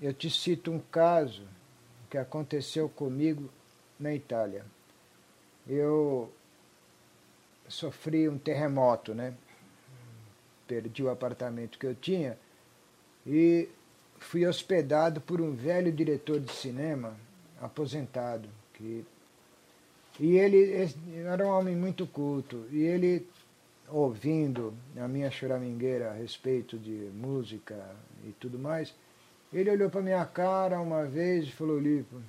[0.00, 1.46] eu te cito um caso
[2.08, 3.50] que aconteceu comigo
[4.00, 4.64] na Itália.
[5.68, 6.32] Eu
[7.68, 9.34] sofri um terremoto, né?
[10.66, 12.38] Perdi o apartamento que eu tinha
[13.26, 13.68] e
[14.18, 17.14] fui hospedado por um velho diretor de cinema
[17.60, 19.04] aposentado que
[20.18, 20.88] e ele
[21.26, 23.28] era um homem muito culto e ele
[23.88, 28.94] ouvindo a minha choramingueira a respeito de música e tudo mais,
[29.52, 32.20] ele olhou para minha cara uma vez e falou, Lipo,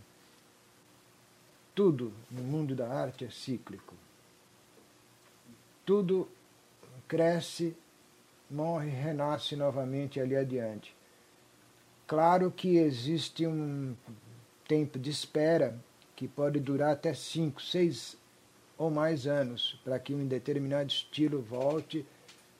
[1.73, 3.93] tudo no mundo da arte é cíclico.
[5.85, 6.27] Tudo
[7.07, 7.75] cresce,
[8.49, 10.95] morre, renasce novamente ali adiante.
[12.05, 13.95] Claro que existe um
[14.67, 15.77] tempo de espera
[16.15, 18.17] que pode durar até cinco, seis
[18.77, 22.05] ou mais anos para que um determinado estilo volte,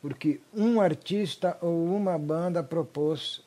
[0.02, 3.44] porque um artista ou uma banda propôs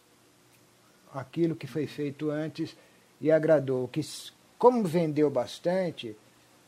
[1.12, 2.76] aquilo que foi feito antes
[3.20, 3.88] e agradou.
[3.88, 4.00] Que,
[4.58, 6.16] como vendeu bastante,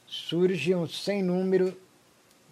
[0.06, 1.76] surge um sem número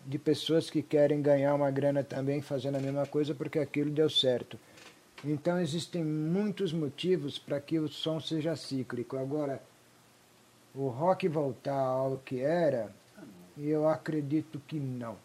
[0.06, 4.08] de pessoas que querem ganhar uma grana também fazendo a mesma coisa porque aquilo deu
[4.08, 4.58] certo.
[5.24, 9.18] Então existem muitos motivos para que o som seja cíclico.
[9.18, 9.62] Agora,
[10.74, 12.90] o rock voltar ao que era.
[13.68, 15.16] Eu acredito que não.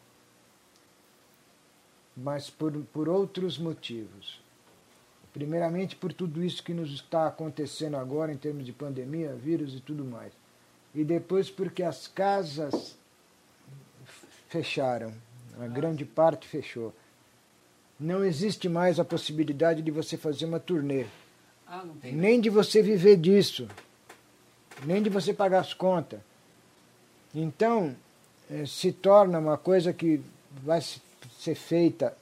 [2.15, 4.41] Mas por, por outros motivos.
[5.33, 9.81] Primeiramente por tudo isso que nos está acontecendo agora em termos de pandemia, vírus e
[9.81, 10.31] tudo mais.
[10.93, 12.97] E depois porque as casas
[14.47, 15.13] fecharam,
[15.59, 16.93] a grande parte fechou.
[17.99, 21.05] Não existe mais a possibilidade de você fazer uma turnê,
[21.67, 22.13] Ah, tem.
[22.13, 23.67] nem de você viver disso,
[24.85, 26.19] nem de você pagar as contas.
[27.33, 27.95] Então,
[28.49, 30.21] eh, se torna uma coisa que
[30.63, 31.01] vai se-
[31.39, 32.15] ser feita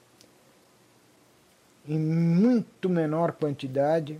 [1.88, 4.20] em muito menor quantidade,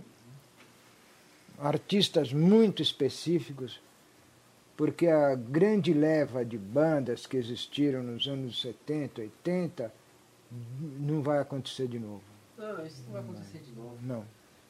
[1.58, 3.80] artistas muito específicos,
[4.76, 9.92] porque a grande leva de bandas que existiram nos anos 70, 80,
[10.98, 12.22] não vai acontecer de novo.
[12.58, 13.96] Não, isso não vai acontecer de novo.
[14.02, 14.24] Não.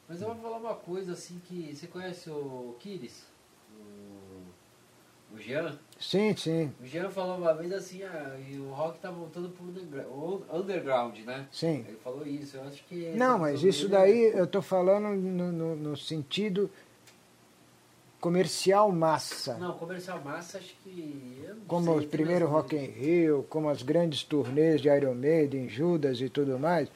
[0.07, 1.75] Mas eu vou falar uma coisa assim que.
[1.75, 3.25] Você conhece o Kiris?
[5.35, 5.77] O, Jean?
[5.99, 9.65] Sim, sim, O Jean falou uma vez assim, ah, o rock tá voltando pro
[10.57, 11.47] underground, né?
[11.51, 11.85] sim.
[11.87, 13.11] Ele falou isso, eu acho que.
[13.15, 16.69] Não, mas isso daí eu estou falando no, no- no sentido
[18.19, 19.55] comercial massa.
[19.55, 21.43] Não, comercial massa, acho que.
[21.67, 26.19] Como sei, o primeiro Rock in Rio, como as grandes turnês de Iron Maiden, Judas
[26.21, 26.89] e tudo mais,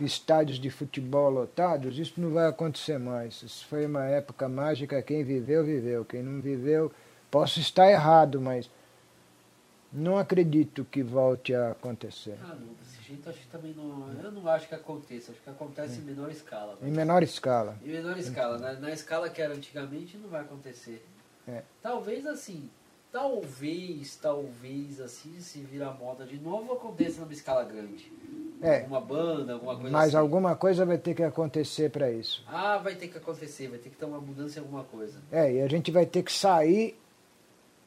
[0.00, 3.42] estádios de futebol lotados, isso não vai acontecer mais.
[3.42, 6.04] Isso foi uma época mágica, quem viveu, viveu.
[6.04, 6.90] Quem não viveu,
[7.36, 8.70] posso estar errado, mas
[9.92, 12.38] não acredito que volte a acontecer.
[12.42, 14.10] Ah, não, desse jeito acho que também não.
[14.22, 16.78] Eu não acho que aconteça, acho que acontece em menor escala.
[16.82, 17.76] Em menor escala.
[17.84, 21.04] Em menor escala, na, na escala que era antigamente não vai acontecer.
[21.46, 21.62] É.
[21.82, 22.70] Talvez assim,
[23.12, 28.10] talvez, talvez assim, se virar moda de novo, aconteça numa escala grande.
[28.62, 28.80] É.
[28.80, 30.16] Alguma banda, alguma coisa Mas assim.
[30.16, 32.42] alguma coisa vai ter que acontecer para isso.
[32.48, 35.18] Ah, vai ter que acontecer, vai ter que ter uma mudança em alguma coisa.
[35.30, 36.98] É, e a gente vai ter que sair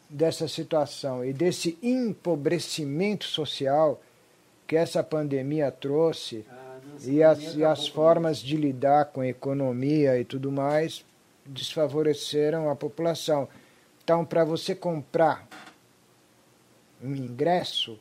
[0.09, 4.01] dessa situação e desse empobrecimento social
[4.65, 10.19] que essa pandemia trouxe Ah, e as, e as formas de lidar com a economia
[10.19, 11.05] e tudo mais
[11.45, 13.47] desfavoreceram a população.
[14.03, 15.47] Então, para você comprar
[17.01, 17.97] um ingresso,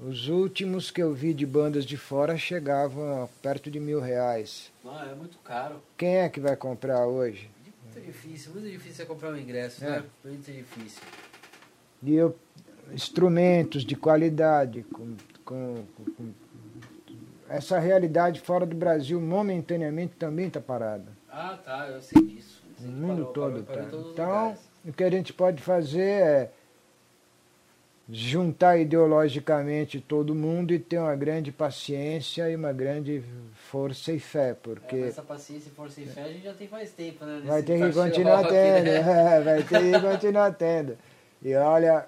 [0.00, 4.72] os últimos que eu vi de bandas de fora chegavam a perto de mil reais.
[4.84, 5.82] Ah, é muito caro.
[5.96, 7.50] Quem é que vai comprar hoje?
[7.98, 9.90] Muito difícil, muito difícil você comprar um ingresso, É.
[9.90, 10.04] né?
[10.24, 11.02] Muito difícil.
[12.02, 12.36] E eu,
[12.92, 15.84] instrumentos de qualidade, com, com-
[16.16, 16.32] com-
[17.48, 21.06] essa realidade fora do Brasil momentaneamente também está parada.
[21.28, 22.62] Ah, tá, eu sei disso.
[22.70, 23.82] Eu sei O mundo parou, todo está.
[23.84, 24.02] Então,
[24.42, 24.60] lugares.
[24.84, 26.52] o que a gente pode fazer é
[28.10, 33.22] juntar ideologicamente todo mundo e ter uma grande paciência e uma grande
[33.70, 36.68] força e fé, É, porque mas essa paciência força e fé a gente já tem
[36.68, 37.42] faz tempo, né?
[37.44, 39.36] vai ter que continuar aqui, tendo, né?
[39.36, 40.98] é, vai ter que continuar tendo.
[41.42, 42.06] E olha,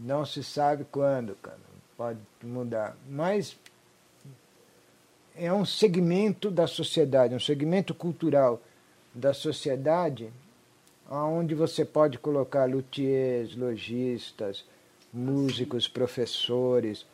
[0.00, 1.58] não se sabe quando, cara,
[1.96, 2.96] pode mudar.
[3.06, 3.56] Mas
[5.36, 8.62] é um segmento da sociedade, um segmento cultural
[9.14, 10.32] da sociedade,
[11.10, 14.64] onde você pode colocar luthiers, lojistas,
[15.12, 17.04] músicos, professores,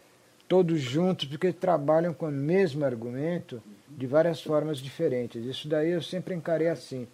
[0.47, 5.44] todos juntos, porque trabalham com o mesmo argumento de várias formas diferentes.
[5.44, 7.09] Isso daí eu sempre encarei assim.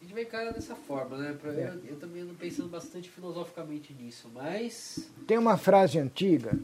[0.00, 1.36] A gente vai encarar dessa forma, né?
[1.44, 1.48] É.
[1.48, 5.10] Eu, eu também ando pensando bastante filosoficamente nisso, mas.
[5.26, 6.58] Tem uma frase antiga,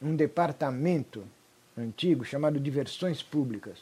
[0.00, 1.24] um departamento
[1.76, 3.80] antigo chamado Diversões Públicas.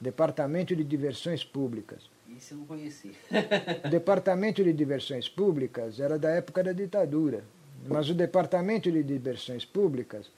[0.00, 2.08] Departamento de Diversões Públicas.
[2.36, 3.12] Isso eu não conheci.
[3.84, 7.44] O Departamento de Diversões Públicas era da época da ditadura,
[7.86, 10.30] mas o Departamento de Diversões Públicas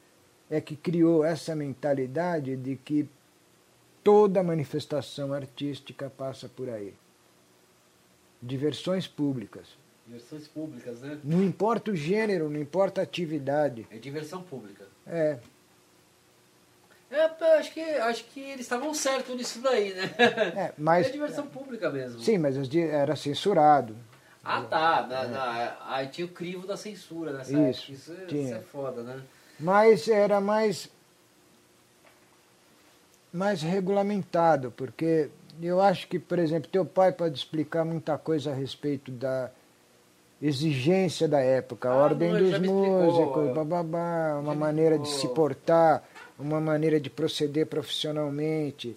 [0.51, 3.09] é que criou essa mentalidade de que
[4.03, 6.95] toda manifestação artística passa por aí.
[8.43, 9.79] Diversões públicas.
[10.07, 11.19] Diversões públicas, né?
[11.23, 13.87] Não importa o gênero, não importa a atividade.
[13.91, 14.85] É diversão pública.
[15.07, 15.39] É,
[17.13, 20.11] É, acho que, acho que eles estavam certos nisso daí, né?
[20.57, 22.19] é mas é diversão pública mesmo.
[22.21, 23.95] sim, mas era censurado.
[24.45, 25.07] Ah, tá.
[25.09, 27.71] Na, na, aí tinha o crivo da censura nessa É.
[27.71, 27.93] Isso, época.
[27.93, 28.43] Isso, é- tinha.
[28.45, 29.21] isso é foda, né?
[29.61, 30.91] Mas era mais
[33.33, 35.31] mais regulamentado, porque
[35.63, 39.51] eu acho que, por exemplo, teu pai pode explicar muita coisa a respeito da
[40.41, 43.55] exigência da época, a Ah, ordem não, dos músicos, é.
[43.55, 46.03] bababá, uma maneira de se portar,
[46.39, 48.97] uma maneira de proceder profissionalmente.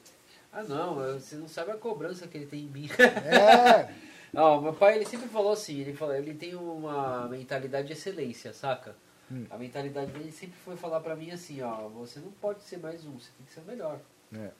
[0.52, 0.96] Ah, não.
[0.96, 2.90] Você não sabe a cobrança que ele tem em mim.
[3.00, 3.94] É,
[4.36, 8.52] Não, meu pai ele sempre falou assim, ele falou, ele tem uma mentalidade de excelência,
[8.52, 8.94] saca?
[9.32, 9.46] Hum.
[9.50, 13.06] A mentalidade dele sempre foi falar pra mim assim, ó, você não pode ser mais
[13.06, 13.98] um, você tem que ser o melhor.
[14.36, 14.52] É.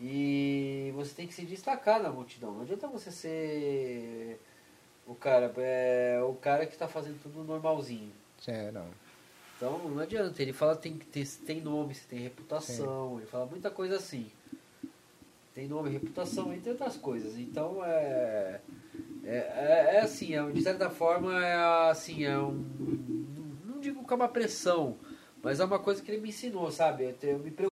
[0.00, 2.52] E você tem que se destacar na multidão.
[2.54, 4.40] Não adianta você ser
[5.06, 8.12] o cara, é, o cara que está fazendo tudo normalzinho.
[8.48, 8.88] É, não.
[9.58, 10.40] Então não adianta.
[10.40, 13.18] Ele fala tem que ter, tem nome, você tem reputação.
[13.18, 14.30] Ele fala muita coisa assim.
[15.52, 17.36] Tem nome, reputação, entre outras coisas.
[17.36, 18.60] Então é.
[19.24, 22.64] É, é, é assim, é, de certa forma é assim, é um.
[23.66, 24.96] Não digo que é uma pressão,
[25.42, 27.04] mas é uma coisa que ele me ensinou, sabe?
[27.04, 27.77] Eu, eu me preocupo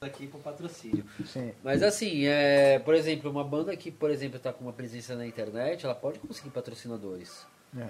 [0.00, 1.04] aqui pro patrocínio.
[1.26, 1.52] Sim.
[1.62, 5.26] Mas assim, é, por exemplo, uma banda que, por exemplo, tá com uma presença na
[5.26, 7.44] internet, ela pode conseguir patrocinadores.
[7.76, 7.88] É.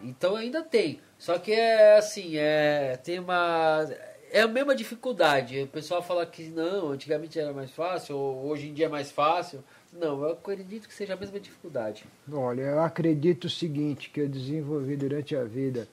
[0.00, 1.00] Então ainda tem.
[1.18, 3.88] Só que é assim, é, tem uma.
[4.30, 5.62] É a mesma dificuldade.
[5.62, 9.10] O pessoal fala que não, antigamente era mais fácil, ou hoje em dia é mais
[9.10, 9.64] fácil.
[9.92, 12.04] Não, eu acredito que seja a mesma dificuldade.
[12.30, 15.88] Olha, eu acredito o seguinte, que eu desenvolvi durante a vida.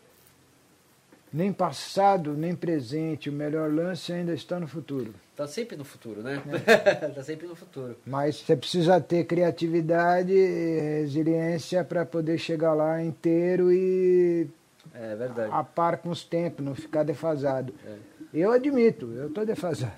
[1.35, 5.13] Nem passado, nem presente, o melhor lance ainda está no futuro.
[5.35, 6.41] Tá sempre no futuro, né?
[7.13, 7.97] tá sempre no futuro.
[8.05, 14.47] Mas você precisa ter criatividade e resiliência para poder chegar lá inteiro e
[14.93, 15.49] É verdade.
[15.51, 17.73] a par com os tempos, não ficar defasado.
[17.85, 17.95] É.
[18.33, 19.91] Eu admito, eu estou defasado.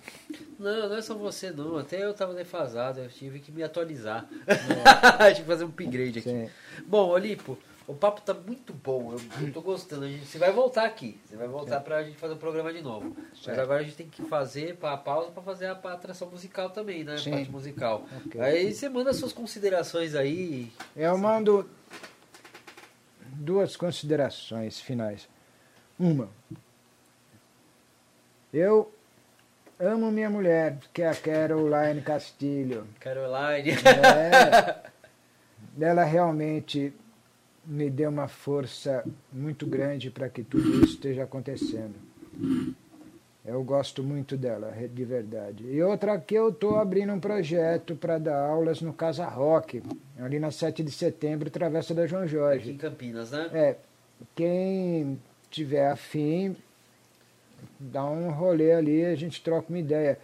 [0.58, 1.78] Não, não é só você não.
[1.78, 4.28] Até eu tava defasado, eu tive que me atualizar.
[4.48, 5.30] É.
[5.34, 6.30] tive que fazer um upgrade aqui.
[6.32, 6.50] Sim.
[6.88, 7.56] Bom, Olipo,
[7.88, 9.14] o papo tá muito bom.
[9.14, 10.04] Eu, eu tô gostando.
[10.04, 11.18] A gente, você vai voltar aqui.
[11.26, 13.16] Você vai voltar pra gente fazer o programa de novo.
[13.18, 13.60] Mas Certo.
[13.62, 17.06] agora a gente tem que fazer a pausa para fazer a, a atração musical também,
[17.06, 17.14] né?
[17.14, 17.32] A Sim.
[17.32, 18.06] parte musical.
[18.26, 18.42] Ok.
[18.42, 20.70] Aí você manda suas considerações aí.
[20.96, 21.70] Eu mando
[23.22, 25.30] duas considerações finais.
[25.98, 26.30] Uma,
[28.54, 28.92] eu
[29.80, 32.88] amo minha mulher, que é a Caroline Castilho.
[33.00, 33.72] Caroline.
[33.72, 34.90] É,
[35.80, 36.94] ela realmente
[37.68, 41.96] me deu uma força muito grande para que tudo isso esteja acontecendo.
[43.46, 45.66] Eu gosto muito dela, de verdade.
[45.66, 49.82] E outra que eu estou abrindo um projeto para dar aulas no Casa Rock,
[50.18, 52.72] ali na 7 de setembro, Travessa da João Aqui Jorge.
[52.72, 53.50] em Campinas, né?
[53.54, 53.76] É,
[54.36, 56.56] quem tiver afim,
[57.80, 60.18] dá um rolê ali, a gente troca uma ideia.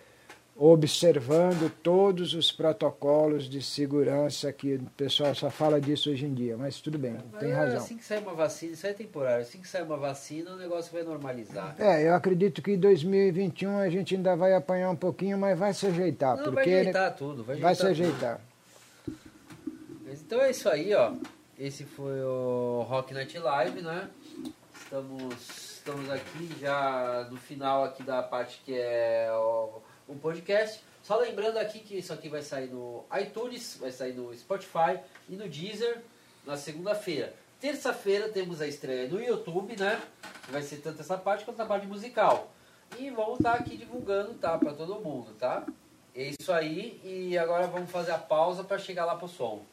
[0.56, 6.56] Observando todos os protocolos de segurança que o pessoal só fala disso hoje em dia,
[6.56, 7.78] mas tudo bem, tem É, razão.
[7.78, 9.42] Assim que sair uma vacina, isso é temporário.
[9.42, 11.76] Assim que sair uma vacina, o negócio vai normalizar.
[11.80, 15.74] É, eu acredito que em 2021 a gente ainda vai apanhar um pouquinho, mas vai
[15.74, 17.44] se ajeitar, Não, vai porque ajeitar tudo.
[17.44, 18.40] Vai, vai se ajeitar
[19.06, 19.18] tudo.
[20.06, 21.14] Mas Então é isso aí, ó.
[21.58, 24.08] Esse foi o Rock Night Live, né?
[24.76, 25.36] Estamos,
[25.78, 30.84] estamos aqui já no final aqui da parte que é o, o podcast.
[31.02, 35.00] Só lembrando aqui que isso aqui vai sair no iTunes, vai sair no Spotify
[35.30, 36.02] e no Deezer
[36.46, 37.34] na segunda-feira.
[37.60, 40.02] Terça-feira temos a estreia no YouTube, né?
[40.50, 42.52] Vai ser tanto essa parte quanto a parte musical.
[42.98, 44.58] E vamos estar aqui divulgando, tá?
[44.58, 45.66] Pra todo mundo, tá?
[46.16, 47.02] É isso aí.
[47.04, 49.64] E agora vamos fazer a pausa para chegar lá pro som.